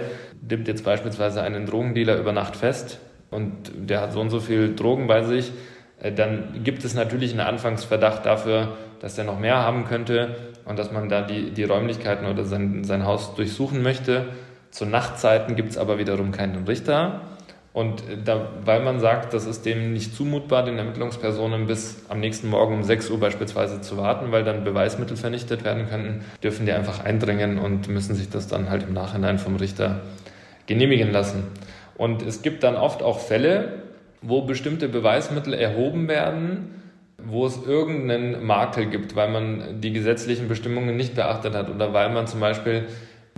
nimmt 0.47 0.67
jetzt 0.67 0.83
beispielsweise 0.83 1.41
einen 1.41 1.65
Drogendealer 1.65 2.17
über 2.17 2.31
Nacht 2.31 2.55
fest 2.55 2.99
und 3.29 3.71
der 3.75 4.01
hat 4.01 4.13
so 4.13 4.21
und 4.21 4.29
so 4.29 4.39
viel 4.39 4.75
Drogen 4.75 5.07
bei 5.07 5.23
sich, 5.23 5.51
äh, 5.99 6.11
dann 6.11 6.63
gibt 6.63 6.83
es 6.83 6.93
natürlich 6.93 7.31
einen 7.31 7.41
Anfangsverdacht 7.41 8.25
dafür, 8.25 8.77
dass 8.99 9.15
der 9.15 9.25
noch 9.25 9.39
mehr 9.39 9.57
haben 9.57 9.85
könnte 9.85 10.35
und 10.65 10.79
dass 10.79 10.91
man 10.91 11.09
da 11.09 11.21
die, 11.21 11.51
die 11.51 11.63
Räumlichkeiten 11.63 12.25
oder 12.25 12.45
sein, 12.45 12.83
sein 12.83 13.05
Haus 13.05 13.35
durchsuchen 13.35 13.83
möchte. 13.83 14.25
Zu 14.71 14.85
Nachtzeiten 14.85 15.55
gibt 15.55 15.71
es 15.71 15.77
aber 15.77 15.97
wiederum 15.97 16.31
keinen 16.31 16.65
Richter. 16.65 17.21
Und 17.77 18.01
da, 18.25 18.49
weil 18.65 18.81
man 18.81 18.99
sagt, 18.99 19.35
das 19.35 19.45
ist 19.45 19.67
dem 19.67 19.93
nicht 19.93 20.15
zumutbar, 20.15 20.65
den 20.65 20.79
Ermittlungspersonen 20.79 21.67
bis 21.67 22.05
am 22.09 22.19
nächsten 22.19 22.49
Morgen 22.49 22.73
um 22.73 22.83
6 22.83 23.11
Uhr 23.11 23.19
beispielsweise 23.19 23.81
zu 23.81 23.97
warten, 23.97 24.31
weil 24.31 24.43
dann 24.43 24.63
Beweismittel 24.63 25.15
vernichtet 25.15 25.63
werden 25.63 25.87
könnten, 25.87 26.25
dürfen 26.41 26.65
die 26.65 26.71
einfach 26.71 27.05
eindringen 27.05 27.59
und 27.59 27.87
müssen 27.87 28.15
sich 28.15 28.31
das 28.31 28.47
dann 28.47 28.71
halt 28.71 28.81
im 28.81 28.93
Nachhinein 28.93 29.37
vom 29.37 29.57
Richter 29.57 30.01
genehmigen 30.65 31.11
lassen. 31.11 31.43
Und 31.97 32.23
es 32.23 32.41
gibt 32.41 32.63
dann 32.63 32.77
oft 32.77 33.03
auch 33.03 33.19
Fälle, 33.19 33.73
wo 34.23 34.41
bestimmte 34.41 34.89
Beweismittel 34.89 35.53
erhoben 35.53 36.07
werden, 36.07 36.81
wo 37.23 37.45
es 37.45 37.63
irgendeinen 37.63 38.43
Makel 38.43 38.87
gibt, 38.87 39.15
weil 39.15 39.29
man 39.29 39.81
die 39.81 39.93
gesetzlichen 39.93 40.47
Bestimmungen 40.47 40.97
nicht 40.97 41.13
beachtet 41.13 41.53
hat 41.53 41.69
oder 41.69 41.93
weil 41.93 42.09
man 42.09 42.25
zum 42.25 42.39
Beispiel 42.39 42.87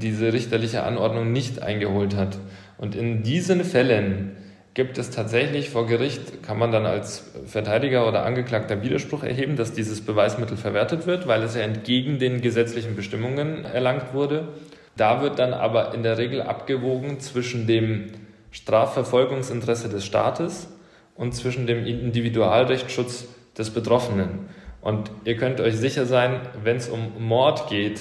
diese 0.02 0.32
richterliche 0.32 0.84
Anordnung 0.84 1.34
nicht 1.34 1.62
eingeholt 1.62 2.16
hat. 2.16 2.38
Und 2.80 2.96
in 2.96 3.24
diesen 3.24 3.64
Fällen 3.66 4.38
gibt 4.74 4.98
es 4.98 5.10
tatsächlich 5.10 5.70
vor 5.70 5.86
Gericht, 5.86 6.42
kann 6.44 6.58
man 6.58 6.72
dann 6.72 6.86
als 6.86 7.30
Verteidiger 7.46 8.08
oder 8.08 8.26
Angeklagter 8.26 8.82
Widerspruch 8.82 9.24
erheben, 9.24 9.58
dass 9.58 9.74
dieses 9.74 10.00
Beweismittel 10.00 10.56
verwertet 10.56 11.06
wird, 11.06 11.28
weil 11.28 11.44
es 11.44 11.56
ja 11.56 11.62
entgegen 11.62 12.20
den 12.20 12.40
gesetzlichen 12.40 12.96
Bestimmungen 12.96 13.66
erlangt 13.66 14.14
wurde. 14.14 14.48
Da 14.96 15.22
wird 15.22 15.40
dann 15.40 15.54
aber 15.54 15.94
in 15.94 16.04
der 16.04 16.18
Regel 16.18 16.42
abgewogen 16.42 17.20
zwischen 17.20 17.68
dem 17.68 18.08
Strafverfolgungsinteresse 18.52 19.90
des 19.90 20.06
Staates 20.06 20.70
und 21.16 21.36
zwischen 21.36 21.68
dem 21.68 21.86
Individualrechtsschutz 21.86 23.28
des 23.58 23.72
Betroffenen. 23.72 24.48
Und 24.80 25.12
ihr 25.26 25.36
könnt 25.36 25.60
euch 25.60 25.76
sicher 25.76 26.06
sein, 26.06 26.40
wenn 26.64 26.78
es 26.78 26.88
um 26.88 27.12
Mord 27.20 27.70
geht, 27.70 28.00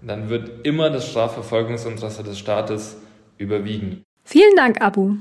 dann 0.00 0.28
wird 0.28 0.64
immer 0.64 0.90
das 0.90 1.08
Strafverfolgungsinteresse 1.10 2.22
des 2.22 2.38
Staates 2.38 2.98
überwiegen. 3.38 4.02
Vielen 4.24 4.56
Dank, 4.56 4.80
Abu. 4.80 5.16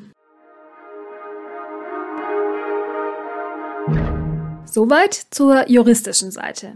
Soweit 4.66 5.14
zur 5.14 5.70
juristischen 5.70 6.32
Seite. 6.32 6.74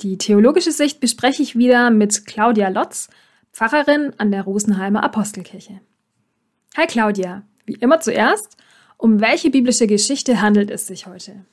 Die 0.00 0.18
theologische 0.18 0.72
Sicht 0.72 1.00
bespreche 1.00 1.42
ich 1.42 1.56
wieder 1.56 1.90
mit 1.90 2.26
Claudia 2.26 2.68
Lotz, 2.68 3.08
Pfarrerin 3.52 4.12
an 4.18 4.30
der 4.30 4.42
Rosenheimer 4.42 5.04
Apostelkirche. 5.04 5.80
Hi 6.76 6.86
Claudia, 6.86 7.42
wie 7.66 7.74
immer 7.74 8.00
zuerst, 8.00 8.56
um 8.96 9.20
welche 9.20 9.50
biblische 9.50 9.86
Geschichte 9.86 10.40
handelt 10.40 10.70
es 10.70 10.86
sich 10.86 11.06
heute? 11.06 11.44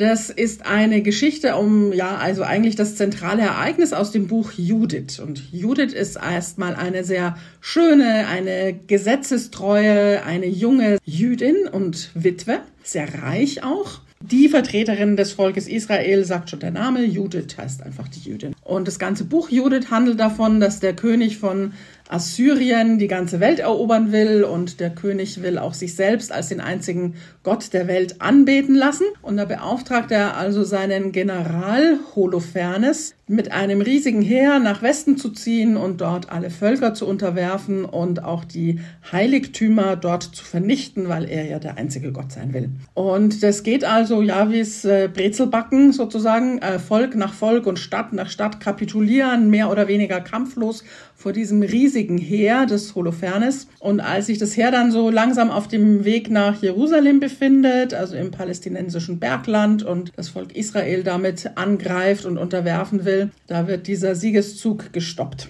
Das 0.00 0.30
ist 0.30 0.64
eine 0.64 1.02
Geschichte 1.02 1.56
um, 1.56 1.92
ja, 1.92 2.16
also 2.16 2.42
eigentlich 2.42 2.74
das 2.74 2.96
zentrale 2.96 3.42
Ereignis 3.42 3.92
aus 3.92 4.12
dem 4.12 4.28
Buch 4.28 4.52
Judith. 4.56 5.20
Und 5.20 5.52
Judith 5.52 5.92
ist 5.92 6.16
erstmal 6.16 6.74
eine 6.74 7.04
sehr 7.04 7.36
schöne, 7.60 8.26
eine 8.26 8.72
gesetzestreue, 8.86 10.24
eine 10.24 10.46
junge 10.46 10.96
Jüdin 11.04 11.68
und 11.70 12.12
Witwe, 12.14 12.60
sehr 12.82 13.22
reich 13.22 13.62
auch. 13.62 14.00
Die 14.22 14.48
Vertreterin 14.48 15.16
des 15.16 15.32
Volkes 15.32 15.68
Israel 15.68 16.24
sagt 16.24 16.48
schon 16.48 16.60
der 16.60 16.70
Name, 16.70 17.04
Judith 17.04 17.58
heißt 17.58 17.82
einfach 17.82 18.08
die 18.08 18.20
Jüdin. 18.20 18.54
Und 18.62 18.88
das 18.88 18.98
ganze 18.98 19.24
Buch 19.24 19.50
Judith 19.50 19.90
handelt 19.90 20.18
davon, 20.18 20.60
dass 20.60 20.80
der 20.80 20.96
König 20.96 21.36
von 21.36 21.74
Assyrien 22.12 22.98
die 22.98 23.08
ganze 23.08 23.40
Welt 23.40 23.60
erobern 23.60 24.12
will 24.12 24.44
und 24.44 24.80
der 24.80 24.90
König 24.90 25.42
will 25.42 25.58
auch 25.58 25.74
sich 25.74 25.94
selbst 25.94 26.32
als 26.32 26.48
den 26.48 26.60
einzigen 26.60 27.14
Gott 27.42 27.72
der 27.72 27.86
Welt 27.86 28.20
anbeten 28.20 28.74
lassen. 28.74 29.06
Und 29.22 29.36
da 29.36 29.44
beauftragt 29.44 30.10
er 30.10 30.36
also 30.36 30.64
seinen 30.64 31.12
General 31.12 31.98
Holofernes, 32.14 33.14
mit 33.30 33.52
einem 33.52 33.80
riesigen 33.80 34.22
Heer 34.22 34.58
nach 34.58 34.82
Westen 34.82 35.16
zu 35.16 35.30
ziehen 35.30 35.76
und 35.76 36.00
dort 36.00 36.32
alle 36.32 36.50
Völker 36.50 36.94
zu 36.94 37.06
unterwerfen 37.06 37.84
und 37.84 38.24
auch 38.24 38.44
die 38.44 38.80
Heiligtümer 39.12 39.94
dort 39.94 40.24
zu 40.24 40.44
vernichten, 40.44 41.08
weil 41.08 41.30
er 41.30 41.46
ja 41.46 41.60
der 41.60 41.78
einzige 41.78 42.10
Gott 42.10 42.32
sein 42.32 42.52
will. 42.52 42.70
Und 42.92 43.44
das 43.44 43.62
geht 43.62 43.84
also, 43.84 44.20
ja, 44.20 44.50
wie 44.50 44.58
es 44.58 44.84
äh, 44.84 45.08
Brezelbacken 45.12 45.92
sozusagen, 45.92 46.58
äh, 46.58 46.80
Volk 46.80 47.14
nach 47.14 47.32
Volk 47.32 47.68
und 47.68 47.78
Stadt 47.78 48.12
nach 48.12 48.28
Stadt 48.28 48.58
kapitulieren, 48.58 49.48
mehr 49.48 49.70
oder 49.70 49.86
weniger 49.86 50.20
kampflos 50.20 50.82
vor 51.20 51.34
diesem 51.34 51.60
riesigen 51.60 52.16
Heer 52.16 52.64
des 52.64 52.94
Holofernes. 52.94 53.66
Und 53.78 54.00
als 54.00 54.26
sich 54.26 54.38
das 54.38 54.56
Heer 54.56 54.70
dann 54.70 54.90
so 54.90 55.10
langsam 55.10 55.50
auf 55.50 55.68
dem 55.68 56.06
Weg 56.06 56.30
nach 56.30 56.62
Jerusalem 56.62 57.20
befindet, 57.20 57.92
also 57.92 58.16
im 58.16 58.30
palästinensischen 58.30 59.18
Bergland 59.18 59.82
und 59.82 60.12
das 60.16 60.30
Volk 60.30 60.56
Israel 60.56 61.02
damit 61.02 61.58
angreift 61.58 62.24
und 62.24 62.38
unterwerfen 62.38 63.04
will, 63.04 63.32
da 63.46 63.68
wird 63.68 63.86
dieser 63.86 64.14
Siegeszug 64.14 64.94
gestoppt. 64.94 65.48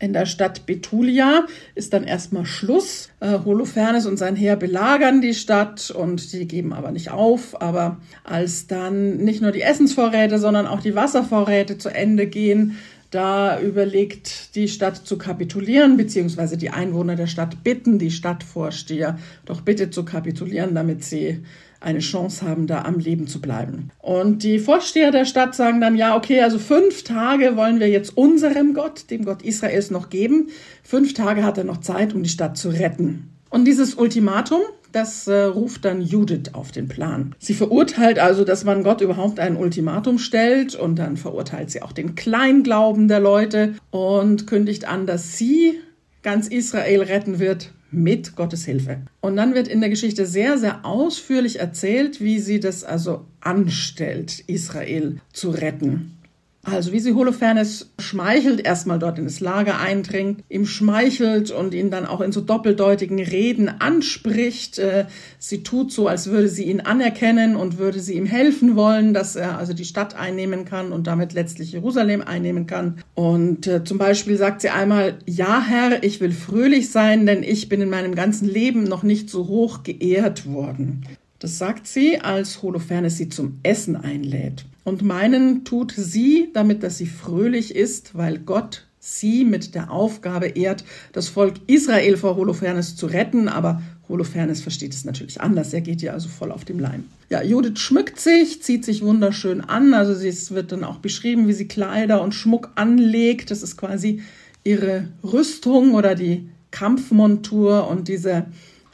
In 0.00 0.12
der 0.12 0.26
Stadt 0.26 0.66
Betulia 0.66 1.46
ist 1.76 1.92
dann 1.92 2.02
erstmal 2.02 2.44
Schluss. 2.44 3.10
Äh, 3.20 3.38
Holofernes 3.44 4.06
und 4.06 4.16
sein 4.16 4.34
Heer 4.34 4.56
belagern 4.56 5.20
die 5.20 5.34
Stadt 5.34 5.92
und 5.92 6.32
die 6.32 6.48
geben 6.48 6.72
aber 6.72 6.90
nicht 6.90 7.12
auf. 7.12 7.62
Aber 7.62 7.98
als 8.24 8.66
dann 8.66 9.18
nicht 9.18 9.40
nur 9.40 9.52
die 9.52 9.62
Essensvorräte, 9.62 10.40
sondern 10.40 10.66
auch 10.66 10.80
die 10.80 10.96
Wasservorräte 10.96 11.78
zu 11.78 11.88
Ende 11.88 12.26
gehen, 12.26 12.76
da 13.14 13.60
überlegt 13.60 14.54
die 14.56 14.68
Stadt 14.68 14.96
zu 14.96 15.16
kapitulieren, 15.18 15.96
beziehungsweise 15.96 16.56
die 16.56 16.70
Einwohner 16.70 17.16
der 17.16 17.26
Stadt 17.26 17.62
bitten 17.62 17.98
die 17.98 18.10
Stadtvorsteher 18.10 19.18
doch 19.46 19.60
bitte 19.60 19.90
zu 19.90 20.04
kapitulieren, 20.04 20.74
damit 20.74 21.04
sie 21.04 21.44
eine 21.80 22.00
Chance 22.00 22.46
haben, 22.46 22.66
da 22.66 22.82
am 22.82 22.98
Leben 22.98 23.26
zu 23.26 23.40
bleiben. 23.40 23.90
Und 23.98 24.42
die 24.42 24.58
Vorsteher 24.58 25.10
der 25.10 25.26
Stadt 25.26 25.54
sagen 25.54 25.80
dann, 25.80 25.96
ja, 25.96 26.16
okay, 26.16 26.40
also 26.40 26.58
fünf 26.58 27.04
Tage 27.04 27.56
wollen 27.56 27.78
wir 27.78 27.88
jetzt 27.88 28.16
unserem 28.16 28.74
Gott, 28.74 29.10
dem 29.10 29.24
Gott 29.24 29.42
Israels, 29.42 29.90
noch 29.90 30.08
geben. 30.08 30.48
Fünf 30.82 31.14
Tage 31.14 31.44
hat 31.44 31.58
er 31.58 31.64
noch 31.64 31.80
Zeit, 31.82 32.14
um 32.14 32.22
die 32.22 32.30
Stadt 32.30 32.56
zu 32.56 32.70
retten. 32.70 33.30
Und 33.50 33.66
dieses 33.66 33.94
Ultimatum, 33.94 34.62
das 34.94 35.26
äh, 35.26 35.42
ruft 35.42 35.84
dann 35.84 36.00
Judith 36.00 36.52
auf 36.52 36.70
den 36.70 36.88
Plan. 36.88 37.34
Sie 37.38 37.54
verurteilt 37.54 38.18
also, 38.18 38.44
dass 38.44 38.64
man 38.64 38.82
Gott 38.82 39.00
überhaupt 39.00 39.40
ein 39.40 39.56
Ultimatum 39.56 40.18
stellt 40.18 40.74
und 40.74 40.96
dann 40.96 41.16
verurteilt 41.16 41.70
sie 41.70 41.82
auch 41.82 41.92
den 41.92 42.14
Kleinglauben 42.14 43.08
der 43.08 43.20
Leute 43.20 43.74
und 43.90 44.46
kündigt 44.46 44.86
an, 44.86 45.06
dass 45.06 45.36
sie 45.36 45.80
ganz 46.22 46.48
Israel 46.48 47.02
retten 47.02 47.38
wird 47.38 47.72
mit 47.90 48.36
Gottes 48.36 48.64
Hilfe. 48.64 49.02
Und 49.20 49.36
dann 49.36 49.54
wird 49.54 49.68
in 49.68 49.80
der 49.80 49.90
Geschichte 49.90 50.26
sehr, 50.26 50.58
sehr 50.58 50.84
ausführlich 50.84 51.60
erzählt, 51.60 52.20
wie 52.20 52.38
sie 52.38 52.60
das 52.60 52.84
also 52.84 53.26
anstellt, 53.40 54.40
Israel 54.46 55.20
zu 55.32 55.50
retten. 55.50 56.18
Also 56.64 56.92
wie 56.92 57.00
sie 57.00 57.12
Holofernes 57.12 57.92
schmeichelt, 57.98 58.64
erstmal 58.64 58.98
dort 58.98 59.18
in 59.18 59.24
das 59.24 59.40
Lager 59.40 59.78
eindringt, 59.80 60.42
ihm 60.48 60.64
schmeichelt 60.64 61.50
und 61.50 61.74
ihn 61.74 61.90
dann 61.90 62.06
auch 62.06 62.20
in 62.20 62.32
so 62.32 62.40
doppeldeutigen 62.40 63.20
Reden 63.20 63.68
anspricht. 63.68 64.78
Äh, 64.78 65.06
sie 65.38 65.62
tut 65.62 65.92
so, 65.92 66.08
als 66.08 66.28
würde 66.28 66.48
sie 66.48 66.64
ihn 66.64 66.80
anerkennen 66.80 67.54
und 67.56 67.78
würde 67.78 68.00
sie 68.00 68.14
ihm 68.14 68.26
helfen 68.26 68.76
wollen, 68.76 69.12
dass 69.12 69.36
er 69.36 69.58
also 69.58 69.74
die 69.74 69.84
Stadt 69.84 70.14
einnehmen 70.14 70.64
kann 70.64 70.92
und 70.92 71.06
damit 71.06 71.34
letztlich 71.34 71.72
Jerusalem 71.72 72.22
einnehmen 72.22 72.66
kann. 72.66 73.02
Und 73.14 73.66
äh, 73.66 73.84
zum 73.84 73.98
Beispiel 73.98 74.36
sagt 74.38 74.62
sie 74.62 74.70
einmal, 74.70 75.18
ja 75.26 75.62
Herr, 75.62 76.02
ich 76.02 76.20
will 76.20 76.32
fröhlich 76.32 76.90
sein, 76.90 77.26
denn 77.26 77.42
ich 77.42 77.68
bin 77.68 77.82
in 77.82 77.90
meinem 77.90 78.14
ganzen 78.14 78.48
Leben 78.48 78.84
noch 78.84 79.02
nicht 79.02 79.28
so 79.28 79.48
hoch 79.48 79.82
geehrt 79.82 80.46
worden. 80.46 81.04
Das 81.44 81.58
sagt 81.58 81.86
sie, 81.86 82.18
als 82.20 82.62
Holofernes 82.62 83.18
sie 83.18 83.28
zum 83.28 83.58
Essen 83.62 83.96
einlädt. 83.96 84.64
Und 84.82 85.02
meinen 85.02 85.62
tut 85.66 85.92
sie, 85.94 86.48
damit 86.54 86.82
dass 86.82 86.96
sie 86.96 87.04
fröhlich 87.04 87.76
ist, 87.76 88.16
weil 88.16 88.38
Gott 88.38 88.86
sie 88.98 89.44
mit 89.44 89.74
der 89.74 89.90
Aufgabe 89.90 90.46
ehrt, 90.46 90.84
das 91.12 91.28
Volk 91.28 91.56
Israel 91.66 92.16
vor 92.16 92.36
Holofernes 92.36 92.96
zu 92.96 93.04
retten, 93.04 93.48
aber 93.48 93.82
Holofernes 94.08 94.62
versteht 94.62 94.94
es 94.94 95.04
natürlich 95.04 95.42
anders. 95.42 95.74
Er 95.74 95.82
geht 95.82 96.02
ihr 96.02 96.14
also 96.14 96.30
voll 96.30 96.50
auf 96.50 96.64
dem 96.64 96.80
Leim. 96.80 97.04
Ja, 97.28 97.42
Judith 97.42 97.78
schmückt 97.78 98.18
sich, 98.18 98.62
zieht 98.62 98.86
sich 98.86 99.02
wunderschön 99.02 99.60
an. 99.60 99.92
Also 99.92 100.12
es 100.12 100.52
wird 100.52 100.72
dann 100.72 100.82
auch 100.82 101.00
beschrieben, 101.00 101.46
wie 101.46 101.52
sie 101.52 101.68
Kleider 101.68 102.22
und 102.22 102.34
Schmuck 102.34 102.70
anlegt. 102.74 103.50
Das 103.50 103.62
ist 103.62 103.76
quasi 103.76 104.22
ihre 104.64 105.08
Rüstung 105.22 105.92
oder 105.92 106.14
die 106.14 106.48
Kampfmontur 106.70 107.86
und 107.86 108.08
diese 108.08 108.46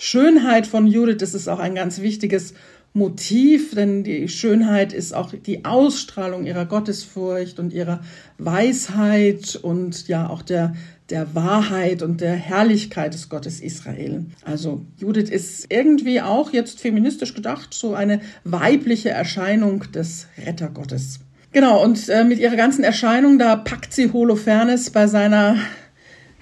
Schönheit 0.02 0.66
von 0.66 0.86
Judith, 0.86 1.18
das 1.18 1.34
ist 1.34 1.46
auch 1.46 1.58
ein 1.58 1.74
ganz 1.74 2.00
wichtiges 2.00 2.54
Motiv, 2.94 3.74
denn 3.74 4.02
die 4.02 4.28
Schönheit 4.28 4.94
ist 4.94 5.12
auch 5.12 5.34
die 5.34 5.66
Ausstrahlung 5.66 6.46
ihrer 6.46 6.64
Gottesfurcht 6.64 7.58
und 7.58 7.74
ihrer 7.74 8.00
Weisheit 8.38 9.56
und 9.56 10.08
ja 10.08 10.30
auch 10.30 10.40
der, 10.40 10.72
der 11.10 11.34
Wahrheit 11.34 12.02
und 12.02 12.22
der 12.22 12.32
Herrlichkeit 12.32 13.12
des 13.12 13.28
Gottes 13.28 13.60
Israel. 13.60 14.24
Also 14.42 14.86
Judith 14.96 15.28
ist 15.28 15.66
irgendwie 15.68 16.22
auch 16.22 16.50
jetzt 16.50 16.80
feministisch 16.80 17.34
gedacht 17.34 17.74
so 17.74 17.92
eine 17.92 18.22
weibliche 18.44 19.10
Erscheinung 19.10 19.84
des 19.92 20.28
Rettergottes. 20.42 21.20
Genau, 21.52 21.84
und 21.84 22.08
äh, 22.08 22.24
mit 22.24 22.38
ihrer 22.38 22.56
ganzen 22.56 22.84
Erscheinung, 22.84 23.38
da 23.38 23.54
packt 23.54 23.92
sie 23.92 24.10
Holofernes 24.10 24.88
bei 24.88 25.06
seiner 25.06 25.56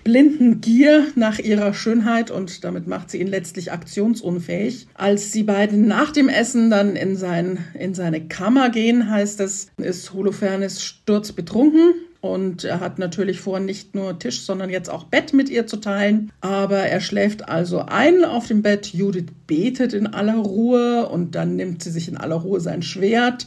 blinden 0.08 0.62
Gier 0.62 1.08
nach 1.16 1.38
ihrer 1.38 1.74
Schönheit 1.74 2.30
und 2.30 2.64
damit 2.64 2.86
macht 2.86 3.10
sie 3.10 3.20
ihn 3.20 3.26
letztlich 3.26 3.72
aktionsunfähig. 3.72 4.86
Als 4.94 5.32
sie 5.32 5.42
beiden 5.42 5.86
nach 5.86 6.12
dem 6.12 6.30
Essen 6.30 6.70
dann 6.70 6.96
in, 6.96 7.14
sein, 7.14 7.58
in 7.78 7.92
seine 7.92 8.26
Kammer 8.26 8.70
gehen, 8.70 9.10
heißt 9.10 9.38
es, 9.40 9.68
ist 9.76 10.14
Holofernes 10.14 10.82
sturzbetrunken 10.82 11.92
und 12.22 12.64
er 12.64 12.80
hat 12.80 12.98
natürlich 12.98 13.40
vor, 13.40 13.60
nicht 13.60 13.94
nur 13.94 14.18
Tisch, 14.18 14.40
sondern 14.40 14.70
jetzt 14.70 14.88
auch 14.88 15.04
Bett 15.04 15.34
mit 15.34 15.50
ihr 15.50 15.66
zu 15.66 15.76
teilen. 15.76 16.32
Aber 16.40 16.78
er 16.78 17.00
schläft 17.00 17.48
also 17.48 17.80
ein 17.80 18.24
auf 18.24 18.46
dem 18.46 18.62
Bett. 18.62 18.86
Judith 18.86 19.26
betet 19.46 19.92
in 19.92 20.06
aller 20.06 20.38
Ruhe 20.38 21.06
und 21.08 21.34
dann 21.34 21.54
nimmt 21.54 21.82
sie 21.82 21.90
sich 21.90 22.08
in 22.08 22.16
aller 22.16 22.36
Ruhe 22.36 22.60
sein 22.60 22.80
Schwert 22.80 23.46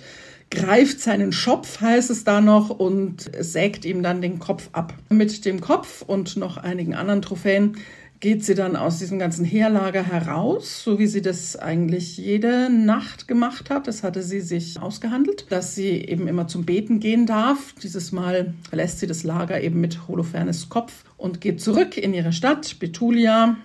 greift 0.51 1.00
seinen 1.00 1.31
Schopf, 1.31 1.81
heißt 1.81 2.12
es 2.12 2.24
da 2.24 2.41
noch, 2.41 2.70
und 2.70 3.31
sägt 3.39 3.86
ihm 3.86 4.03
dann 4.03 4.22
den 4.22 4.38
Kopf 4.38 4.70
ab. 4.74 4.93
Mit 5.10 5.46
dem 5.46 5.62
Kopf 5.62 6.03
und 6.05 6.38
noch 6.38 6.58
einigen 6.58 6.93
anderen 6.93 7.22
Trophäen 7.22 7.77
geht 8.22 8.46
sie 8.46 8.53
dann 8.53 8.75
aus 8.75 9.00
diesem 9.00 9.17
ganzen 9.17 9.43
Heerlager 9.43 10.03
heraus, 10.03 10.84
so 10.84 11.00
wie 11.00 11.08
sie 11.08 11.24
das 11.24 11.55
eigentlich 11.55 12.17
jede 12.17 12.70
Nacht 12.70 13.27
gemacht 13.27 13.72
hat. 13.72 13.88
Das 13.88 14.03
hatte 14.03 14.22
sie 14.22 14.41
sich 14.41 14.79
ausgehandelt, 14.79 15.48
dass 15.50 15.74
sie 15.74 15.89
eben 15.89 16.27
immer 16.27 16.48
zum 16.48 16.63
Beten 16.63 17.00
gehen 17.00 17.25
darf. 17.25 17.74
Dieses 17.81 18.12
Mal 18.12 18.53
verlässt 18.70 19.00
sie 19.00 19.08
das 19.08 19.24
Lager 19.24 19.62
eben 19.62 19.81
mit 19.81 20.08
Holofernes 20.08 20.70
Kopf 20.70 21.03
und 21.17 21.41
geht 21.41 21.62
zurück 21.62 21.98
in 21.98 22.13
ihre 22.13 22.31
Stadt 22.31 22.77
Betulia, 22.77 23.58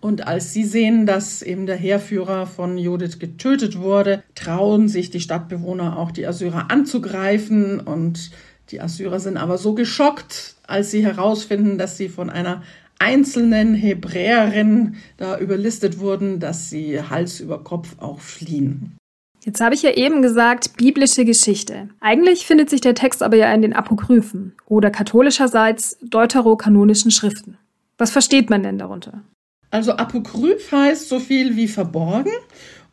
und 0.00 0.26
als 0.26 0.52
sie 0.52 0.64
sehen, 0.64 1.04
dass 1.04 1.42
eben 1.42 1.66
der 1.66 1.76
Heerführer 1.76 2.46
von 2.46 2.78
Judith 2.78 3.18
getötet 3.18 3.78
wurde, 3.78 4.22
trauen 4.34 4.88
sich 4.88 5.10
die 5.10 5.20
Stadtbewohner 5.20 5.98
auch 5.98 6.10
die 6.10 6.26
Assyrer 6.26 6.70
anzugreifen. 6.70 7.80
Und 7.80 8.30
die 8.70 8.80
Assyrer 8.80 9.20
sind 9.20 9.36
aber 9.36 9.58
so 9.58 9.74
geschockt, 9.74 10.56
als 10.66 10.90
sie 10.90 11.04
herausfinden, 11.04 11.76
dass 11.76 11.98
sie 11.98 12.08
von 12.08 12.30
einer 12.30 12.62
einzelnen 12.98 13.74
Hebräerin 13.74 14.96
da 15.18 15.38
überlistet 15.38 16.00
wurden, 16.00 16.40
dass 16.40 16.70
sie 16.70 17.02
Hals 17.02 17.40
über 17.40 17.62
Kopf 17.62 17.96
auch 17.98 18.20
fliehen. 18.20 18.96
Jetzt 19.42 19.60
habe 19.60 19.74
ich 19.74 19.82
ja 19.82 19.92
eben 19.92 20.20
gesagt, 20.20 20.76
biblische 20.76 21.24
Geschichte. 21.24 21.88
Eigentlich 22.00 22.46
findet 22.46 22.68
sich 22.68 22.82
der 22.82 22.94
Text 22.94 23.22
aber 23.22 23.36
ja 23.36 23.52
in 23.52 23.62
den 23.62 23.72
Apokryphen 23.72 24.54
oder 24.66 24.90
katholischerseits 24.90 25.98
deuterokanonischen 26.02 27.10
Schriften. 27.10 27.56
Was 27.96 28.10
versteht 28.10 28.50
man 28.50 28.62
denn 28.62 28.78
darunter? 28.78 29.22
Also 29.70 29.92
Apokryph 29.92 30.72
heißt 30.72 31.08
so 31.08 31.20
viel 31.20 31.56
wie 31.56 31.68
verborgen. 31.68 32.32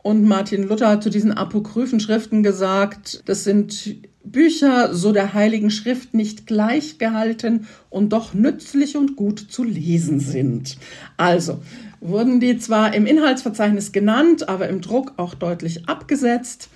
Und 0.03 0.23
Martin 0.23 0.63
Luther 0.63 0.89
hat 0.89 1.03
zu 1.03 1.09
diesen 1.09 1.33
apokryphen 1.33 1.99
Schriften 1.99 2.41
gesagt, 2.41 3.23
das 3.25 3.43
sind 3.43 3.97
Bücher 4.23 4.93
so 4.93 5.11
der 5.11 5.33
Heiligen 5.33 5.69
Schrift 5.69 6.13
nicht 6.13 6.47
gleichgehalten 6.47 7.67
und 7.89 8.13
doch 8.13 8.33
nützlich 8.33 8.95
und 8.95 9.15
gut 9.15 9.39
zu 9.39 9.63
lesen 9.63 10.19
sind. 10.19 10.77
Also, 11.17 11.59
wurden 11.99 12.39
die 12.39 12.57
zwar 12.57 12.93
im 12.93 13.05
Inhaltsverzeichnis 13.05 13.91
genannt, 13.91 14.47
aber 14.47 14.69
im 14.69 14.81
Druck 14.81 15.13
auch 15.17 15.33
deutlich 15.33 15.89
abgesetzt. 15.89 16.69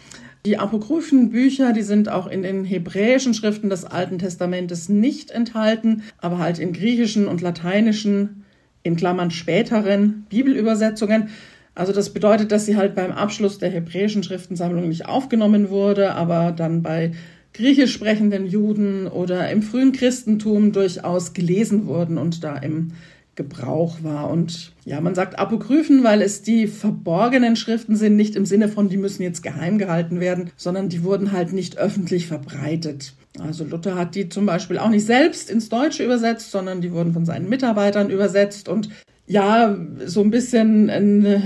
Die 0.45 0.57
apokryphen 0.57 1.29
Bücher, 1.29 1.71
die 1.71 1.83
sind 1.83 2.09
auch 2.09 2.25
in 2.25 2.41
den 2.41 2.65
hebräischen 2.65 3.33
Schriften 3.33 3.69
des 3.69 3.85
Alten 3.85 4.17
Testamentes 4.17 4.89
nicht 4.89 5.29
enthalten, 5.29 6.03
aber 6.17 6.39
halt 6.39 6.57
in 6.57 6.73
griechischen 6.73 7.27
und 7.27 7.41
lateinischen, 7.41 8.40
in 8.83 8.95
Klammern 8.95 9.31
späteren 9.31 10.25
Bibelübersetzungen. 10.29 11.29
Also 11.75 11.93
das 11.93 12.11
bedeutet, 12.11 12.51
dass 12.51 12.65
sie 12.65 12.75
halt 12.75 12.95
beim 12.95 13.11
Abschluss 13.11 13.57
der 13.57 13.69
hebräischen 13.69 14.23
Schriftensammlung 14.23 14.89
nicht 14.89 15.05
aufgenommen 15.05 15.69
wurde, 15.69 16.13
aber 16.13 16.51
dann 16.51 16.81
bei 16.81 17.11
griechisch 17.53 17.93
sprechenden 17.93 18.45
Juden 18.45 19.07
oder 19.07 19.49
im 19.49 19.61
frühen 19.61 19.91
Christentum 19.91 20.71
durchaus 20.71 21.33
gelesen 21.33 21.85
wurden 21.85 22.17
und 22.17 22.43
da 22.43 22.57
im 22.57 22.91
Gebrauch 23.35 24.03
war. 24.03 24.29
Und 24.29 24.73
ja, 24.85 24.99
man 24.99 25.15
sagt 25.15 25.39
Apokryphen, 25.39 26.03
weil 26.03 26.21
es 26.21 26.41
die 26.41 26.67
verborgenen 26.67 27.55
Schriften 27.55 27.95
sind, 27.95 28.15
nicht 28.15 28.35
im 28.35 28.45
Sinne 28.45 28.67
von, 28.67 28.89
die 28.89 28.97
müssen 28.97 29.23
jetzt 29.23 29.41
geheim 29.41 29.77
gehalten 29.77 30.19
werden, 30.19 30.51
sondern 30.57 30.89
die 30.89 31.03
wurden 31.03 31.31
halt 31.31 31.53
nicht 31.53 31.77
öffentlich 31.77 32.27
verbreitet. 32.27 33.13
Also 33.39 33.63
Luther 33.63 33.95
hat 33.95 34.15
die 34.15 34.29
zum 34.29 34.45
Beispiel 34.45 34.77
auch 34.77 34.89
nicht 34.89 35.05
selbst 35.05 35.49
ins 35.49 35.69
Deutsche 35.69 36.03
übersetzt, 36.03 36.51
sondern 36.51 36.81
die 36.81 36.91
wurden 36.91 37.13
von 37.13 37.25
seinen 37.25 37.47
Mitarbeitern 37.47 38.09
übersetzt 38.09 38.67
und 38.67 38.89
ja, 39.31 39.77
so 40.05 40.21
ein 40.21 40.29
bisschen 40.29 40.89
ein 40.89 41.43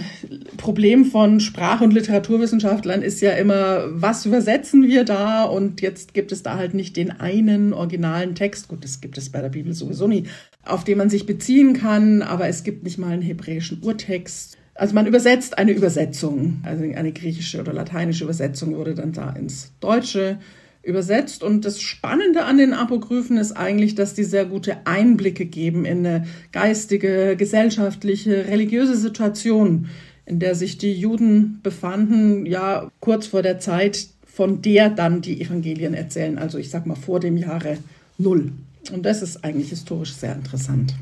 Problem 0.58 1.06
von 1.06 1.39
Sprach- 1.39 1.82
und 1.82 1.94
Literaturwissenschaftlern 1.94 3.04
ist 3.04 3.22
ja 3.22 3.34
immer, 3.34 3.84
was 3.89 4.25
übersetzen 4.25 4.88
wir 4.88 5.04
da? 5.04 5.44
Und 5.44 5.82
jetzt 5.82 6.15
gibt 6.15 6.32
es 6.32 6.42
da 6.42 6.56
halt 6.56 6.74
nicht 6.74 6.98
den 6.98 7.12
einen 7.12 7.74
originalen 7.74 8.34
Text. 8.34 8.70
Gut, 8.70 8.84
das 8.84 9.01
gibt 9.01 9.20
es 9.20 9.30
bei 9.30 9.42
der 9.42 9.50
Bibel 9.50 9.74
sowieso 9.74 10.08
nie, 10.08 10.24
auf 10.63 10.84
den 10.84 10.98
man 10.98 11.12
sich 11.12 11.27
beziehen 11.27 11.74
kann, 11.74 12.24
aber 12.24 12.48
es 12.48 12.63
gibt 12.63 12.84
nicht 12.84 12.98
mal 12.98 13.12
einen 13.12 13.22
hebräischen 13.22 13.84
Urtext. 13.84 14.58
Also 14.74 14.96
man 14.96 15.06
übersetzt 15.06 15.58
eine 15.60 15.72
Übersetzung, 15.72 16.62
also 16.63 16.84
eine 16.84 17.12
griechische 17.12 17.62
oder 17.62 17.72
lateinische 17.72 18.24
Übersetzung 18.24 18.75
wurde 18.75 18.96
dann 18.96 19.13
da 19.13 19.30
ins 19.30 19.74
Deutsche 19.80 20.39
übersetzt. 20.86 21.44
Und 21.44 21.65
das 21.65 21.82
Spannende 21.82 22.46
an 22.46 22.58
den 22.58 22.74
Apokryphen 22.74 23.38
ist 23.38 23.51
eigentlich, 23.51 23.96
dass 23.96 24.13
die 24.13 24.24
sehr 24.24 24.46
gute 24.46 24.86
Einblicke 24.86 25.46
geben 25.46 25.86
in 25.86 26.06
eine 26.06 26.27
geistige, 26.51 27.36
gesellschaftliche, 27.36 28.48
religiöse 28.48 28.96
Situation, 28.96 29.88
in 30.25 30.39
der 30.39 30.56
sich 30.56 30.77
die 30.77 30.94
Juden 30.94 31.60
befanden, 31.63 32.46
ja, 32.46 32.89
kurz 33.00 33.27
vor 33.27 33.42
der 33.42 33.60
Zeit, 33.60 34.08
von 34.25 34.62
der 34.62 34.89
dann 34.89 35.22
die 35.22 35.42
Evangelien 35.42 35.94
erzählen. 35.94 36.38
Also 36.38 36.58
ich 36.58 36.70
sag 36.70 36.86
mal 36.86 36.96
vor 36.96 37.20
dem 37.20 37.38
Jahre 37.38 37.77
Null. 38.18 38.51
Und 38.94 39.06
das 39.06 39.22
ist 39.22 39.44
eigentlich 39.44 39.70
historisch 39.70 40.13
sehr 40.13 40.34
interessant. 40.34 40.94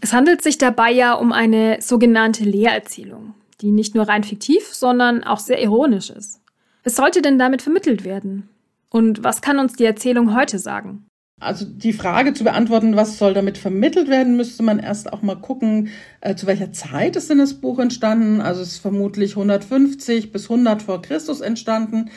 Es 0.00 0.12
handelt 0.12 0.42
sich 0.42 0.58
dabei 0.58 0.92
ja 0.92 1.14
um 1.14 1.32
eine 1.32 1.78
sogenannte 1.80 2.44
Lehrerzählung, 2.44 3.34
die 3.60 3.72
nicht 3.72 3.94
nur 3.94 4.08
rein 4.08 4.22
fiktiv, 4.22 4.62
sondern 4.72 5.24
auch 5.24 5.40
sehr 5.40 5.60
ironisch 5.60 6.10
ist. 6.10 6.40
Was 6.84 6.96
sollte 6.96 7.20
denn 7.20 7.38
damit 7.38 7.62
vermittelt 7.62 8.04
werden? 8.04 8.48
Und 8.90 9.22
was 9.22 9.42
kann 9.42 9.58
uns 9.58 9.74
die 9.74 9.84
Erzählung 9.84 10.34
heute 10.34 10.58
sagen? 10.58 11.06
Also 11.40 11.64
die 11.64 11.92
Frage 11.92 12.34
zu 12.34 12.42
beantworten, 12.42 12.96
was 12.96 13.16
soll 13.16 13.32
damit 13.32 13.58
vermittelt 13.58 14.08
werden, 14.08 14.36
müsste 14.36 14.64
man 14.64 14.80
erst 14.80 15.12
auch 15.12 15.22
mal 15.22 15.36
gucken, 15.36 15.88
äh, 16.20 16.34
zu 16.34 16.46
welcher 16.46 16.72
Zeit 16.72 17.14
ist 17.14 17.30
denn 17.30 17.38
das 17.38 17.54
Buch 17.54 17.78
entstanden. 17.78 18.40
Also 18.40 18.60
es 18.60 18.72
ist 18.72 18.78
vermutlich 18.78 19.32
150 19.36 20.32
bis 20.32 20.50
100 20.50 20.82
vor 20.82 21.00
Christus 21.00 21.40
entstanden. 21.40 22.10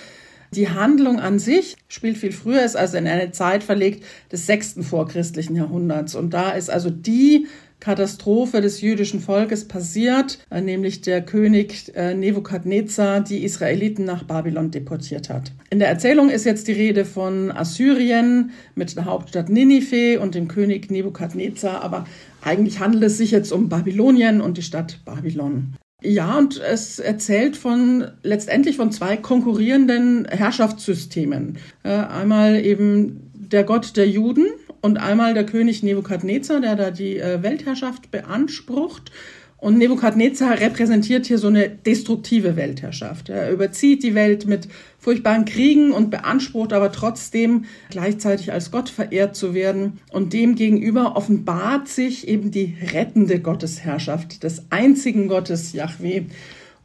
Die 0.53 0.69
Handlung 0.69 1.19
an 1.19 1.39
sich 1.39 1.77
spielt 1.87 2.17
viel 2.17 2.31
früher, 2.31 2.63
ist 2.63 2.75
also 2.75 2.97
in 2.97 3.07
eine 3.07 3.31
Zeit 3.31 3.63
verlegt 3.63 4.03
des 4.31 4.47
sechsten 4.47 4.83
vorchristlichen 4.83 5.55
Jahrhunderts. 5.55 6.15
Und 6.15 6.33
da 6.33 6.51
ist 6.51 6.69
also 6.69 6.89
die 6.89 7.47
Katastrophe 7.81 8.61
des 8.61 8.79
jüdischen 8.79 9.19
Volkes 9.19 9.67
passiert, 9.67 10.39
äh, 10.49 10.61
nämlich 10.61 11.01
der 11.01 11.21
König 11.21 11.91
äh, 11.95 12.13
Nebukadnezar 12.13 13.19
die 13.19 13.43
Israeliten 13.43 14.05
nach 14.05 14.23
Babylon 14.23 14.71
deportiert 14.71 15.29
hat. 15.29 15.51
In 15.71 15.79
der 15.79 15.89
Erzählung 15.89 16.29
ist 16.29 16.45
jetzt 16.45 16.67
die 16.69 16.73
Rede 16.73 17.03
von 17.03 17.51
Assyrien 17.51 18.51
mit 18.75 18.95
der 18.95 19.05
Hauptstadt 19.05 19.49
Ninive 19.49 20.19
und 20.21 20.35
dem 20.35 20.47
König 20.47 20.89
Nebukadnezar, 20.89 21.83
aber 21.83 22.05
eigentlich 22.41 22.79
handelt 22.79 23.03
es 23.03 23.17
sich 23.17 23.31
jetzt 23.31 23.51
um 23.51 23.67
Babylonien 23.67 24.41
und 24.41 24.57
die 24.57 24.63
Stadt 24.63 24.99
Babylon. 25.03 25.73
Ja, 26.03 26.37
und 26.37 26.59
es 26.59 26.99
erzählt 26.99 27.57
von 27.57 28.05
letztendlich 28.23 28.77
von 28.77 28.91
zwei 28.91 29.17
konkurrierenden 29.17 30.25
Herrschaftssystemen. 30.25 31.57
Äh, 31.83 31.89
einmal 31.89 32.63
eben 32.63 33.31
der 33.33 33.63
Gott 33.63 33.97
der 33.97 34.07
Juden 34.07 34.47
und 34.81 34.97
einmal 34.97 35.33
der 35.33 35.45
König 35.45 35.83
Nebukadnezar, 35.83 36.59
der 36.59 36.75
da 36.75 36.91
die 36.91 37.17
äh, 37.17 37.41
Weltherrschaft 37.43 38.11
beansprucht. 38.11 39.11
Und 39.57 39.77
Nebukadnezar 39.77 40.59
repräsentiert 40.59 41.27
hier 41.27 41.37
so 41.37 41.47
eine 41.47 41.69
destruktive 41.69 42.55
Weltherrschaft. 42.55 43.29
Er 43.29 43.51
überzieht 43.51 44.01
die 44.01 44.15
Welt 44.15 44.47
mit 44.47 44.67
furchtbaren 44.97 45.45
Kriegen 45.45 45.91
und 45.91 46.09
beansprucht 46.09 46.73
aber 46.73 46.91
trotzdem 46.91 47.65
gleichzeitig 47.91 48.51
als 48.51 48.71
Gott 48.71 48.89
verehrt 48.89 49.35
zu 49.35 49.53
werden. 49.53 49.99
Und 50.11 50.33
demgegenüber 50.33 51.15
offenbart 51.15 51.87
sich 51.87 52.27
eben 52.27 52.49
die 52.49 52.75
rettende 52.91 53.39
Gottesherrschaft 53.39 54.41
des 54.41 54.63
einzigen 54.71 55.27
Gottes 55.27 55.73
Yahweh. 55.73 56.23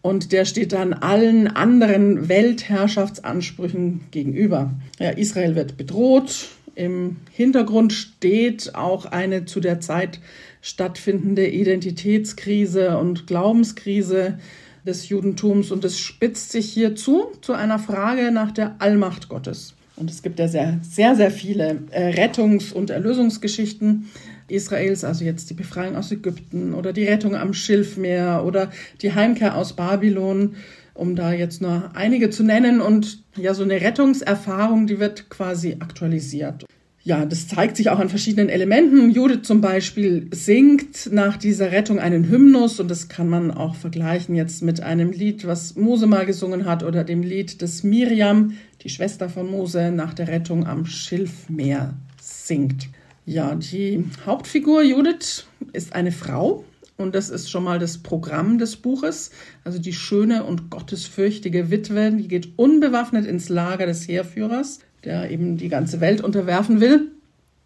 Und 0.02 0.32
der 0.32 0.44
steht 0.44 0.74
dann 0.74 0.92
allen 0.92 1.48
anderen 1.48 2.28
Weltherrschaftsansprüchen 2.28 4.02
gegenüber. 4.10 4.74
Ja, 4.98 5.10
Israel 5.10 5.56
wird 5.56 5.78
bedroht, 5.78 6.48
im 6.76 7.16
Hintergrund 7.32 7.92
steht 7.92 8.74
auch 8.74 9.06
eine 9.06 9.46
zu 9.46 9.60
der 9.60 9.80
Zeit 9.80 10.20
stattfindende 10.60 11.48
Identitätskrise 11.48 12.98
und 12.98 13.26
Glaubenskrise 13.26 14.38
des 14.86 15.08
Judentums. 15.08 15.72
Und 15.72 15.84
es 15.84 15.98
spitzt 15.98 16.52
sich 16.52 16.70
hier 16.70 16.94
zu, 16.94 17.28
zu 17.40 17.54
einer 17.54 17.78
Frage 17.78 18.30
nach 18.30 18.52
der 18.52 18.76
Allmacht 18.78 19.28
Gottes. 19.28 19.74
Und 19.96 20.10
es 20.10 20.22
gibt 20.22 20.38
ja 20.38 20.48
sehr, 20.48 20.78
sehr, 20.82 21.16
sehr 21.16 21.30
viele 21.30 21.82
äh, 21.90 22.10
Rettungs- 22.10 22.74
und 22.74 22.90
Erlösungsgeschichten 22.90 24.10
Israels, 24.48 25.02
also 25.02 25.24
jetzt 25.24 25.48
die 25.48 25.54
Befreiung 25.54 25.96
aus 25.96 26.12
Ägypten 26.12 26.74
oder 26.74 26.92
die 26.92 27.04
Rettung 27.04 27.34
am 27.34 27.54
Schilfmeer 27.54 28.44
oder 28.44 28.70
die 29.00 29.14
Heimkehr 29.14 29.56
aus 29.56 29.72
Babylon 29.74 30.56
um 30.96 31.16
da 31.16 31.32
jetzt 31.32 31.62
nur 31.62 31.90
einige 31.94 32.30
zu 32.30 32.42
nennen. 32.42 32.80
Und 32.80 33.22
ja, 33.36 33.54
so 33.54 33.62
eine 33.62 33.80
Rettungserfahrung, 33.80 34.86
die 34.86 34.98
wird 34.98 35.28
quasi 35.30 35.76
aktualisiert. 35.80 36.64
Ja, 37.06 37.24
das 37.24 37.46
zeigt 37.46 37.76
sich 37.76 37.88
auch 37.88 38.00
an 38.00 38.08
verschiedenen 38.08 38.48
Elementen. 38.48 39.12
Judith 39.12 39.42
zum 39.44 39.60
Beispiel 39.60 40.26
singt 40.32 41.12
nach 41.12 41.36
dieser 41.36 41.70
Rettung 41.70 42.00
einen 42.00 42.28
Hymnus 42.28 42.80
und 42.80 42.90
das 42.90 43.08
kann 43.08 43.28
man 43.28 43.52
auch 43.52 43.76
vergleichen 43.76 44.34
jetzt 44.34 44.60
mit 44.60 44.80
einem 44.80 45.12
Lied, 45.12 45.46
was 45.46 45.76
Mose 45.76 46.08
mal 46.08 46.26
gesungen 46.26 46.64
hat 46.64 46.82
oder 46.82 47.04
dem 47.04 47.22
Lied 47.22 47.62
des 47.62 47.84
Miriam, 47.84 48.54
die 48.82 48.88
Schwester 48.88 49.28
von 49.28 49.48
Mose, 49.48 49.92
nach 49.92 50.14
der 50.14 50.26
Rettung 50.26 50.66
am 50.66 50.84
Schilfmeer 50.84 51.94
singt. 52.20 52.88
Ja, 53.24 53.54
die 53.54 54.04
Hauptfigur 54.24 54.82
Judith 54.82 55.46
ist 55.72 55.92
eine 55.94 56.10
Frau, 56.10 56.64
und 56.96 57.14
das 57.14 57.28
ist 57.28 57.50
schon 57.50 57.64
mal 57.64 57.78
das 57.78 57.98
Programm 57.98 58.58
des 58.58 58.76
Buches. 58.76 59.30
Also 59.64 59.78
die 59.78 59.92
schöne 59.92 60.44
und 60.44 60.70
gottesfürchtige 60.70 61.70
Witwe, 61.70 62.12
die 62.12 62.28
geht 62.28 62.50
unbewaffnet 62.56 63.26
ins 63.26 63.48
Lager 63.48 63.86
des 63.86 64.08
Heerführers, 64.08 64.80
der 65.04 65.30
eben 65.30 65.58
die 65.58 65.68
ganze 65.68 66.00
Welt 66.00 66.22
unterwerfen 66.22 66.80
will. 66.80 67.10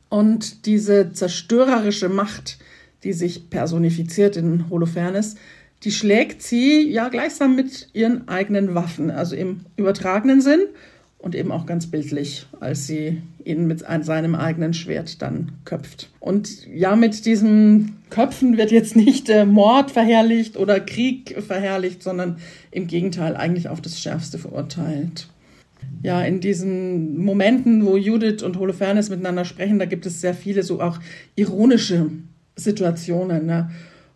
Und 0.08 0.66
diese 0.66 1.12
zerstörerische 1.12 2.08
Macht, 2.08 2.58
die 3.04 3.12
sich 3.12 3.50
personifiziert 3.50 4.36
in 4.36 4.68
Holofernes, 4.68 5.36
die 5.84 5.92
schlägt 5.92 6.42
sie 6.42 6.90
ja 6.90 7.08
gleichsam 7.08 7.54
mit 7.54 7.88
ihren 7.92 8.28
eigenen 8.28 8.74
Waffen, 8.74 9.10
also 9.10 9.36
im 9.36 9.60
übertragenen 9.76 10.40
Sinn 10.40 10.60
und 11.18 11.34
eben 11.34 11.52
auch 11.52 11.66
ganz 11.66 11.86
bildlich, 11.86 12.46
als 12.58 12.86
sie 12.86 13.22
ihn 13.44 13.66
mit 13.66 13.80
seinem 13.80 14.34
eigenen 14.34 14.74
Schwert 14.74 15.22
dann 15.22 15.52
köpft. 15.64 16.10
Und 16.20 16.66
ja, 16.66 16.96
mit 16.96 17.26
diesen 17.26 17.96
Köpfen 18.10 18.56
wird 18.56 18.70
jetzt 18.70 18.96
nicht 18.96 19.28
äh, 19.28 19.44
Mord 19.44 19.90
verherrlicht 19.90 20.56
oder 20.56 20.80
Krieg 20.80 21.36
verherrlicht, 21.46 22.02
sondern 22.02 22.38
im 22.70 22.86
Gegenteil 22.86 23.36
eigentlich 23.36 23.68
auf 23.68 23.80
das 23.80 24.00
Schärfste 24.00 24.38
verurteilt. 24.38 25.28
Ja, 26.02 26.22
in 26.22 26.40
diesen 26.40 27.18
Momenten, 27.18 27.84
wo 27.84 27.96
Judith 27.96 28.42
und 28.42 28.58
Holofernes 28.58 29.10
miteinander 29.10 29.44
sprechen, 29.44 29.78
da 29.78 29.84
gibt 29.84 30.06
es 30.06 30.20
sehr 30.20 30.34
viele 30.34 30.62
so 30.62 30.80
auch 30.80 30.98
ironische 31.36 32.10
Situationen. 32.56 33.46
Ne? 33.46 33.70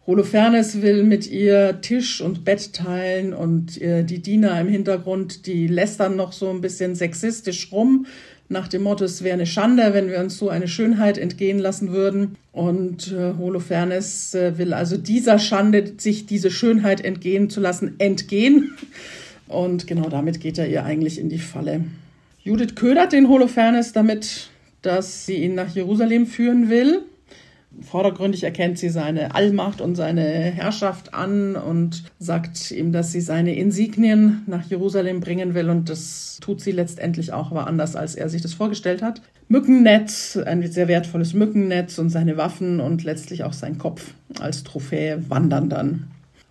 Holofernes 0.06 0.82
will 0.82 1.02
mit 1.04 1.30
ihr 1.30 1.80
Tisch 1.80 2.20
und 2.20 2.44
Bett 2.44 2.74
teilen 2.74 3.32
und 3.32 3.80
äh, 3.80 4.04
die 4.04 4.20
Diener 4.20 4.60
im 4.60 4.68
Hintergrund, 4.68 5.46
die 5.46 5.66
lästern 5.66 6.16
noch 6.16 6.32
so 6.32 6.50
ein 6.50 6.60
bisschen 6.60 6.94
sexistisch 6.94 7.72
rum, 7.72 8.06
nach 8.48 8.68
dem 8.68 8.82
Motto, 8.82 9.04
es 9.04 9.22
wäre 9.22 9.34
eine 9.34 9.46
Schande, 9.46 9.94
wenn 9.94 10.08
wir 10.08 10.20
uns 10.20 10.36
so 10.38 10.48
eine 10.48 10.68
Schönheit 10.68 11.18
entgehen 11.18 11.58
lassen 11.58 11.92
würden. 11.92 12.36
Und 12.52 13.12
äh, 13.12 13.34
Holofernes 13.38 14.34
äh, 14.34 14.58
will 14.58 14.74
also 14.74 14.96
dieser 14.96 15.38
Schande, 15.38 15.94
sich 15.98 16.26
diese 16.26 16.50
Schönheit 16.50 17.04
entgehen 17.04 17.50
zu 17.50 17.60
lassen, 17.60 17.94
entgehen. 17.98 18.74
Und 19.48 19.86
genau 19.86 20.08
damit 20.08 20.40
geht 20.40 20.58
er 20.58 20.68
ihr 20.68 20.84
eigentlich 20.84 21.18
in 21.18 21.28
die 21.28 21.38
Falle. 21.38 21.84
Judith 22.42 22.74
ködert 22.74 23.12
den 23.12 23.28
Holofernes 23.28 23.92
damit, 23.92 24.48
dass 24.82 25.26
sie 25.26 25.36
ihn 25.36 25.54
nach 25.54 25.74
Jerusalem 25.74 26.26
führen 26.26 26.68
will 26.68 27.02
vordergründig 27.82 28.44
erkennt 28.44 28.78
sie 28.78 28.88
seine 28.88 29.34
Allmacht 29.34 29.80
und 29.80 29.94
seine 29.94 30.22
Herrschaft 30.22 31.14
an 31.14 31.56
und 31.56 32.04
sagt 32.18 32.70
ihm, 32.70 32.92
dass 32.92 33.12
sie 33.12 33.20
seine 33.20 33.54
Insignien 33.54 34.42
nach 34.46 34.64
Jerusalem 34.64 35.20
bringen 35.20 35.54
will. 35.54 35.70
Und 35.70 35.88
das 35.88 36.38
tut 36.40 36.60
sie 36.60 36.72
letztendlich 36.72 37.32
auch, 37.32 37.50
aber 37.50 37.66
anders, 37.66 37.96
als 37.96 38.14
er 38.14 38.28
sich 38.28 38.42
das 38.42 38.54
vorgestellt 38.54 39.02
hat. 39.02 39.22
Mückennetz, 39.48 40.36
ein 40.36 40.66
sehr 40.70 40.88
wertvolles 40.88 41.34
Mückennetz 41.34 41.98
und 41.98 42.10
seine 42.10 42.36
Waffen 42.36 42.80
und 42.80 43.04
letztlich 43.04 43.44
auch 43.44 43.52
sein 43.52 43.78
Kopf 43.78 44.14
als 44.40 44.64
Trophäe 44.64 45.22
wandern 45.28 45.68
dann 45.68 46.04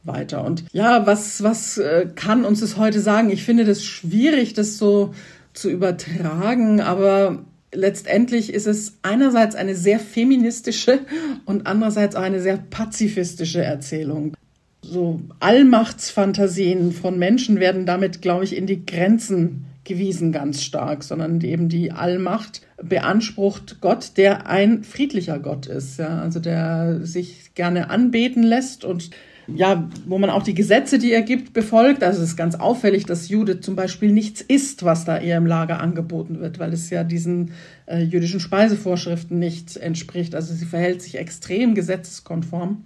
weiter. 0.03 0.43
Und 0.43 0.65
ja, 0.73 1.05
was, 1.05 1.43
was 1.43 1.77
äh, 1.77 2.07
kann 2.13 2.45
uns 2.45 2.59
das 2.59 2.77
heute 2.77 2.99
sagen? 2.99 3.29
Ich 3.29 3.43
finde 3.43 3.65
das 3.65 3.83
schwierig, 3.83 4.53
das 4.53 4.77
so 4.77 5.13
zu 5.53 5.69
übertragen, 5.69 6.81
aber 6.81 7.45
letztendlich 7.73 8.53
ist 8.53 8.67
es 8.67 8.97
einerseits 9.01 9.55
eine 9.55 9.75
sehr 9.75 9.99
feministische 9.99 10.99
und 11.45 11.67
andererseits 11.67 12.15
auch 12.15 12.21
eine 12.21 12.41
sehr 12.41 12.57
pazifistische 12.57 13.63
Erzählung. 13.63 14.35
So 14.81 15.21
Allmachtsfantasien 15.39 16.91
von 16.91 17.17
Menschen 17.17 17.59
werden 17.59 17.85
damit, 17.85 18.21
glaube 18.21 18.43
ich, 18.43 18.55
in 18.55 18.67
die 18.67 18.85
Grenzen 18.85 19.65
gewiesen 19.85 20.31
ganz 20.31 20.63
stark, 20.63 21.03
sondern 21.03 21.41
eben 21.41 21.69
die 21.69 21.91
Allmacht 21.91 22.61
beansprucht 22.81 23.81
Gott, 23.81 24.11
der 24.17 24.47
ein 24.47 24.83
friedlicher 24.83 25.39
Gott 25.39 25.67
ist, 25.67 25.99
ja, 25.99 26.21
also 26.21 26.39
der 26.39 26.99
sich 27.03 27.53
gerne 27.53 27.89
anbeten 27.89 28.43
lässt 28.43 28.85
und 28.85 29.09
ja, 29.47 29.89
wo 30.05 30.17
man 30.17 30.29
auch 30.29 30.43
die 30.43 30.53
Gesetze, 30.53 30.99
die 30.99 31.11
er 31.11 31.21
gibt, 31.21 31.53
befolgt. 31.53 32.03
Also 32.03 32.21
es 32.21 32.29
ist 32.29 32.37
ganz 32.37 32.55
auffällig, 32.55 33.05
dass 33.05 33.29
Judith 33.29 33.61
zum 33.61 33.75
Beispiel 33.75 34.11
nichts 34.11 34.41
isst, 34.41 34.83
was 34.83 35.05
da 35.05 35.19
ihr 35.19 35.37
im 35.37 35.45
Lager 35.45 35.81
angeboten 35.81 36.39
wird, 36.39 36.59
weil 36.59 36.73
es 36.73 36.89
ja 36.89 37.03
diesen 37.03 37.51
äh, 37.85 38.01
jüdischen 38.01 38.39
Speisevorschriften 38.39 39.39
nicht 39.39 39.77
entspricht. 39.77 40.35
Also 40.35 40.53
sie 40.53 40.65
verhält 40.65 41.01
sich 41.01 41.17
extrem 41.17 41.75
gesetzeskonform. 41.75 42.83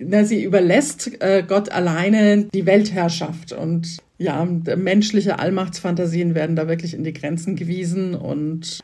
Na, 0.00 0.24
sie 0.24 0.42
überlässt 0.42 1.22
äh, 1.22 1.44
Gott 1.46 1.70
alleine 1.70 2.44
die 2.52 2.66
Weltherrschaft 2.66 3.52
und 3.52 3.98
ja, 4.18 4.44
menschliche 4.44 5.38
Allmachtsfantasien 5.38 6.34
werden 6.34 6.56
da 6.56 6.66
wirklich 6.66 6.94
in 6.94 7.04
die 7.04 7.12
Grenzen 7.12 7.54
gewiesen 7.54 8.16
und 8.16 8.80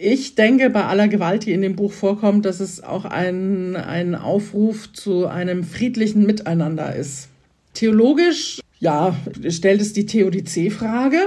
ich 0.00 0.34
denke, 0.34 0.70
bei 0.70 0.84
aller 0.84 1.08
Gewalt, 1.08 1.46
die 1.46 1.52
in 1.52 1.62
dem 1.62 1.76
Buch 1.76 1.92
vorkommt, 1.92 2.44
dass 2.44 2.60
es 2.60 2.82
auch 2.82 3.04
ein, 3.04 3.76
ein 3.76 4.14
Aufruf 4.14 4.92
zu 4.92 5.26
einem 5.26 5.64
friedlichen 5.64 6.26
Miteinander 6.26 6.94
ist. 6.94 7.28
Theologisch, 7.74 8.60
ja, 8.78 9.16
stellt 9.48 9.80
es 9.80 9.92
die 9.92 10.06
Theodizee-Frage. 10.06 11.18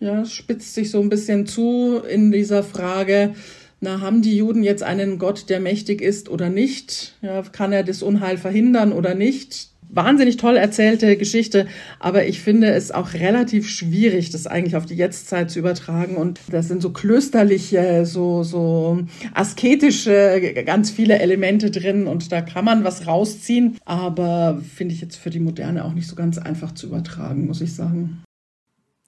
Ja, 0.00 0.24
spitzt 0.26 0.74
sich 0.74 0.90
so 0.90 1.00
ein 1.00 1.08
bisschen 1.08 1.46
zu 1.46 2.02
in 2.08 2.30
dieser 2.32 2.62
Frage, 2.62 3.34
na, 3.80 4.00
haben 4.00 4.22
die 4.22 4.36
Juden 4.36 4.62
jetzt 4.62 4.82
einen 4.82 5.18
Gott, 5.18 5.48
der 5.48 5.60
mächtig 5.60 6.00
ist 6.00 6.28
oder 6.28 6.48
nicht? 6.48 7.14
Ja, 7.22 7.42
kann 7.42 7.72
er 7.72 7.82
das 7.82 8.02
Unheil 8.02 8.38
verhindern 8.38 8.92
oder 8.92 9.14
nicht? 9.14 9.68
Wahnsinnig 9.88 10.36
toll 10.36 10.56
erzählte 10.56 11.16
Geschichte, 11.16 11.66
aber 12.00 12.26
ich 12.26 12.40
finde 12.40 12.68
es 12.68 12.90
auch 12.90 13.14
relativ 13.14 13.68
schwierig, 13.68 14.30
das 14.30 14.46
eigentlich 14.46 14.76
auf 14.76 14.86
die 14.86 14.94
Jetztzeit 14.94 15.50
zu 15.50 15.58
übertragen. 15.58 16.16
Und 16.16 16.40
das 16.50 16.68
sind 16.68 16.82
so 16.82 16.90
klösterliche, 16.90 18.04
so, 18.06 18.42
so 18.42 19.04
asketische, 19.34 20.54
ganz 20.64 20.90
viele 20.90 21.18
Elemente 21.18 21.70
drin 21.70 22.06
und 22.06 22.32
da 22.32 22.40
kann 22.40 22.64
man 22.64 22.84
was 22.84 23.06
rausziehen, 23.06 23.78
aber 23.84 24.60
finde 24.74 24.94
ich 24.94 25.00
jetzt 25.00 25.16
für 25.16 25.30
die 25.30 25.40
Moderne 25.40 25.84
auch 25.84 25.92
nicht 25.92 26.08
so 26.08 26.16
ganz 26.16 26.38
einfach 26.38 26.72
zu 26.72 26.86
übertragen, 26.86 27.46
muss 27.46 27.60
ich 27.60 27.74
sagen. 27.74 28.22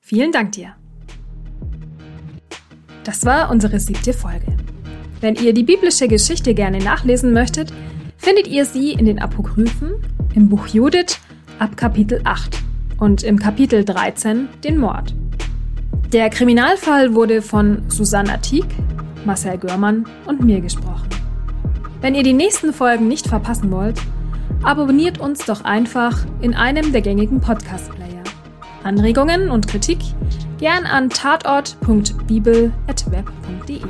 Vielen 0.01 0.33
Dank 0.33 0.53
dir. 0.53 0.75
Das 3.05 3.25
war 3.25 3.51
unsere 3.51 3.81
siebte 3.81 4.13
Folge. 4.13 4.57
Wenn 5.21 5.35
ihr 5.35 5.53
die 5.53 5.65
biblische 5.65 6.09
Geschichte 6.09 6.55
gerne 6.55 6.79
nachlesen 6.79 7.33
möchtet, 7.33 7.73
findet 8.17 8.47
ihr 8.47 8.65
sie 8.65 8.93
in 8.93 9.07
den 9.07 9.19
Apokryphen 9.19 9.95
im 10.35 10.49
Buch 10.49 10.67
Judith 10.69 11.19
ab 11.59 11.77
Kapitel 11.77 12.21
8 12.25 12.59
und 12.99 13.23
im 13.23 13.39
Kapitel 13.39 13.85
13 13.85 14.49
den 14.65 14.79
Mord. 14.79 15.15
Der 16.13 16.31
Kriminalfall 16.31 17.15
wurde 17.15 17.43
von 17.43 17.83
Susanna 17.89 18.39
Tieck, 18.39 18.67
Marcel 19.25 19.59
Görmann 19.59 20.07
und 20.27 20.43
mir 20.43 20.61
gesprochen. 20.61 21.09
Wenn 22.01 22.15
ihr 22.15 22.23
die 22.23 22.33
nächsten 22.33 22.73
Folgen 22.73 23.09
nicht 23.09 23.27
verpassen 23.27 23.71
wollt, 23.71 24.01
abonniert 24.63 25.19
uns 25.19 25.45
doch 25.45 25.65
einfach 25.65 26.25
in 26.41 26.55
einem 26.55 26.93
der 26.93 27.03
gängigen 27.03 27.41
Podcast-Player. 27.41 28.23
Anregungen 28.85 29.51
und 29.51 29.67
Kritik 29.67 29.99
gern 30.59 30.87
an 30.87 31.11
tatort.bibel.web.de. 31.11 33.81